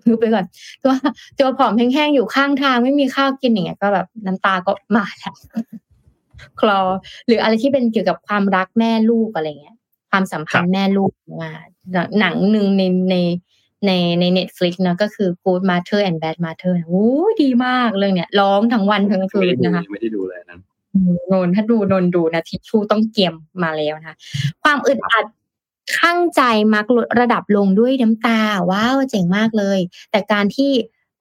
[0.08, 0.46] นึกไปก่อน
[0.84, 0.94] ตัว
[1.40, 5.36] ตัวผอมแห้งๆอยู่ข้างทางไม่มีข้าวกินอย่างเงี้ยก็แบบน้ำตาก็มาแล้ว
[6.60, 6.80] คลอ
[7.28, 9.76] หรืออะไรที่เป็นเกี่ยวกับความรักแม่ลูกอะไรเงี้ย
[10.12, 11.52] ความสัมพันธ์แม่ลูกมา
[12.20, 13.16] หนังหนึ่งในใน
[13.88, 17.08] ในในเน็ตฟลิกนะก็คือ Good Mother and Bad Mother โอ้
[17.42, 20.62] ดีมากเรื่องเนี้ยร้องทั้งวันทั้งคืนนะคะไม่ได้ดูเลยนั้น
[21.28, 23.34] โนนถ้าดูโนนดูนะทิชชู่ต้องเกียม
[23.64, 24.18] มาแล้วนะ
[24.64, 25.26] ความอึดอัด
[25.98, 26.42] ข้างใจ
[26.74, 28.40] มักลดระดับลงด้วยน้ำตา
[28.72, 29.80] ว้าวเจ๋งมากเลย
[30.12, 30.72] แต่การที่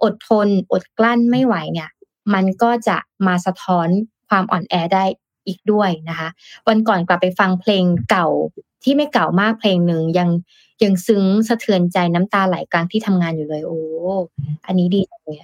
[0.03, 1.91] อดทนอดกลั้นไม่ไหวเนี่ย
[2.35, 2.97] มันก็จะ
[3.27, 3.89] มาสะท้อน
[4.29, 5.05] ความอ่อนแอได้
[5.47, 6.29] อีกด้วยนะคะ
[6.69, 8.29] วันก่อนกลับไปฟังเพลงเก่า
[8.85, 10.29] ที่ไม่เก่ามากเพลงหนึ่งยัง
[10.83, 13.81] ยังซึ้งสะเทือนใจน้ำตาไหลกลางที่ทำงานอยู่เลย โอ้
[14.67, 15.37] อันนี้ดีเลย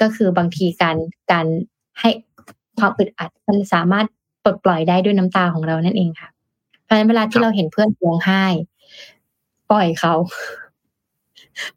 [0.00, 0.96] ก็คือบางทีการ
[1.30, 1.46] การ
[2.00, 2.10] ให้
[2.78, 4.06] ความอึดอัดมันสามารถ
[4.44, 6.28] ปลดปล่อยได้ด้วยน้ำตาของเรานั่นเองค่ะ
[6.84, 8.44] เพราะฉะนั้นเวลาที่เราเห็นเพื่อนร้องไห้
[9.70, 10.14] ปล่อยเขา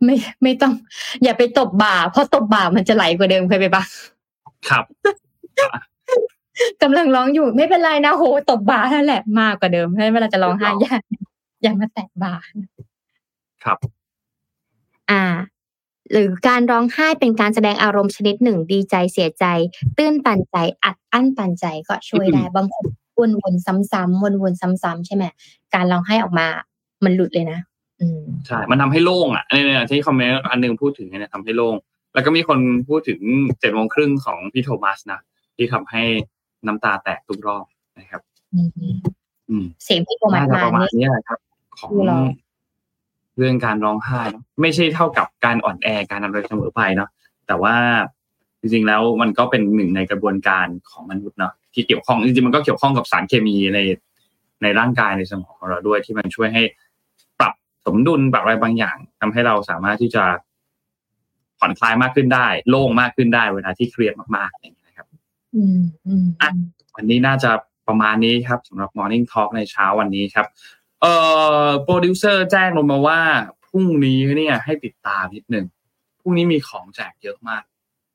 [0.04, 0.74] ไม่ไม่ต้อง
[1.24, 3.84] อย่าไปตบบ่า เพราะตบบ่ามันจะไหลกว่าเดิมเคยไปปะ
[4.70, 4.84] ครับ
[6.82, 10.98] กำลังร้องอยู่ไม่เป็นไรนะโหตบบ่านั่นแหละมากกว่าเดิมเพราะฉะนั้นเวลาจะร้องไห้อย่า
[11.64, 12.36] อย่ามาแตะบ่า
[13.64, 13.78] ครับ
[15.12, 15.24] อ่า
[16.12, 19.46] หรือการร้องไห้เป็นการแสดงอารมณ์ชนิดหนึ่งดีใจเสียใจ
[19.98, 22.86] ตื้นตันใจอัดอั้นตันใจก็ช่วยได้บางคน
[23.20, 25.24] วนวนซ้ำๆวนวนซ้ำๆใช่ไหม
[25.74, 26.48] การร้องไห้ออกมา
[27.04, 27.60] มันหลุดเลยนะ
[28.00, 31.76] อืมใช่ มันทำให้โล่งอะอันนี้ที่คอมเมนต์อันหนึงพูดถึงเนี่ยทำให้โล่ง
[32.14, 33.20] แล้วก็มีคนพูดถึง
[33.60, 35.20] เจ็ดโมงครึ่งของพี่โทมัสนะ
[35.58, 36.04] ที่ทำให้
[36.68, 37.66] น้ำตาแตกทุกรอบ
[38.00, 38.22] นะครับ
[38.54, 38.70] อืม
[39.50, 41.40] อืมเสียงพี่โทมัสน่าจะมาประมาณนี่นี้แหละครับ
[41.80, 42.18] ของคือเรา
[43.38, 47.10] เรื่องการร้องไห้เนอะไม่ใช่เท่ากับการอ่อนแอการอะไรเสมอไปเนาะ
[47.48, 47.76] แต่ว่า
[48.60, 53.80] จริงๆแล้วมันก็เป็นหนึ่งในกระบวนการของมนุษย์เนาะที่เกี่ยวข้องจริงๆมันก็เกี่ยวข้องกับสารเคมีใน
[54.64, 56.64] ในร่างกายในสมองของเราด้วยที่มันช่วยให้
[57.40, 57.54] ปรับ
[57.86, 60.24] สมดุลปรับอะไรบางอย่างทำให้เราสามารถที่จะ
[61.60, 64.83] ผ่อนคลายมากขึ้นได้ โล่งมากขึ้นได้เวลาที่เครียดมากๆอย่างเงี้ยนะครับ
[65.56, 66.26] อืมอืม
[66.98, 67.52] อันนี้น่าจะ
[67.88, 70.48] ประมาณนี้ครับสำหรับ Morning Talk ในเช้าวันนี้ครับ
[71.02, 71.14] เอ่
[71.66, 73.20] อโปรดิวเซอร์แจ้งลงมาว่า
[73.66, 75.66] พรุ่งนี้เนี่ยให้ติดตามนิดหนึ่ง
[76.20, 77.64] พรุ่งนี้มีของแจกเยอะมาก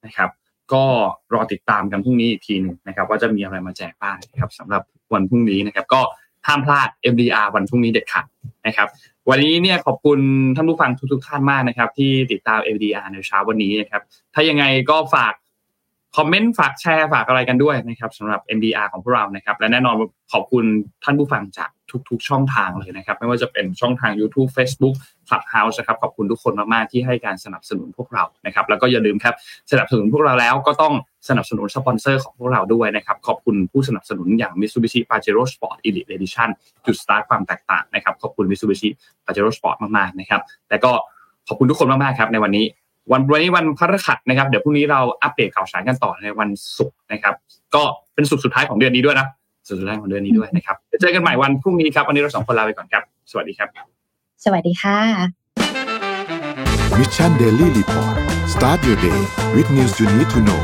[0.04, 0.30] นะครับ
[0.72, 0.84] ก็
[1.32, 4.82] รอติดตามกันพรุ่งนี้อีกทีหนึ่งนะครับ ว่าจะมีอะไรมาแจกบ้างนะครับสำหรับ
[5.12, 6.00] วันพรุ่งนี้นะครับ ก็
[6.46, 8.26] ห้ามพลาด MDR วันพรุ่งนี้เด็ดขาด
[8.66, 8.88] นะครับ
[9.30, 10.18] วันนี้เนี่ยขอบคุณ
[10.56, 14.02] ท่านผู้ฟังทุกๆท่านมากนะครับ ที่ติดตาม MDR ในเช้าวันนี้นะครับ
[14.34, 15.32] ถ้ายังไงก็ฝาก
[16.16, 19.94] คอมเมนต์ฝากแชร์ฝากอะไรกันด้วยนะครับสำหรับ MDR ของพวกเรานะครับ และแน่นอน
[20.32, 20.64] ขอบคุณ
[21.04, 21.70] ท่านผู้ฟังจาก
[22.08, 24.94] ทุก ๆ ช่องทางเลยนะครับ ไม่ว่าจะเป็นช่องทาง YouTube Facebook
[25.28, 29.34] Clubhouse นะครับขอบคุณทุกคนมาก ๆ ที่ให้การสนับสนุนพวกเรานะครับ แล้วก็อย่าลืมครับ
[29.70, 30.94] สนับสนุนพวกเราแล้วก็ต้อง
[31.28, 36.48] สนับสนุนสปอนเซอร์ของพวกเราด้วยนะครับ ขอบคุณผู้สนับสนุนอย่าง Mitsubishi Pajero Sport Elite Edition
[36.86, 38.88] จุดสตาร์ทความแตกต่างนะครับขอบคุณ Mitsubishi
[39.24, 40.40] Pajero Sport มาก ๆ นะครับ
[40.70, 40.92] และก็
[41.48, 42.64] ขอบคุณทุกคนมาก ๆ ครับในวันนี้
[43.12, 47.34] วันวันนี้วันพฤหัสนะครับ เดี๋ยวพรุ่งนี้เราอัปเดตข่าวสารกันต่อในวันศุกร์นะครับ
[47.74, 47.82] ก็
[48.14, 49.26] เป็นศุกร์สุดท้ายของเดือนนี้ด้วยนะ
[49.68, 53.68] ศุกร์สุดท้ายของเดือนนี้ด้วยนะครับเดี๋ยวเจอกันใหม่วันพรุ่งนี้ครับ วันนี้เราสองคนลาไปก่อนครับ สวัสดีครับ
[54.44, 54.98] สวัสดีค่ะ
[56.98, 58.16] Mission Daily Report
[58.54, 59.20] start your day
[59.54, 60.62] with news you need to know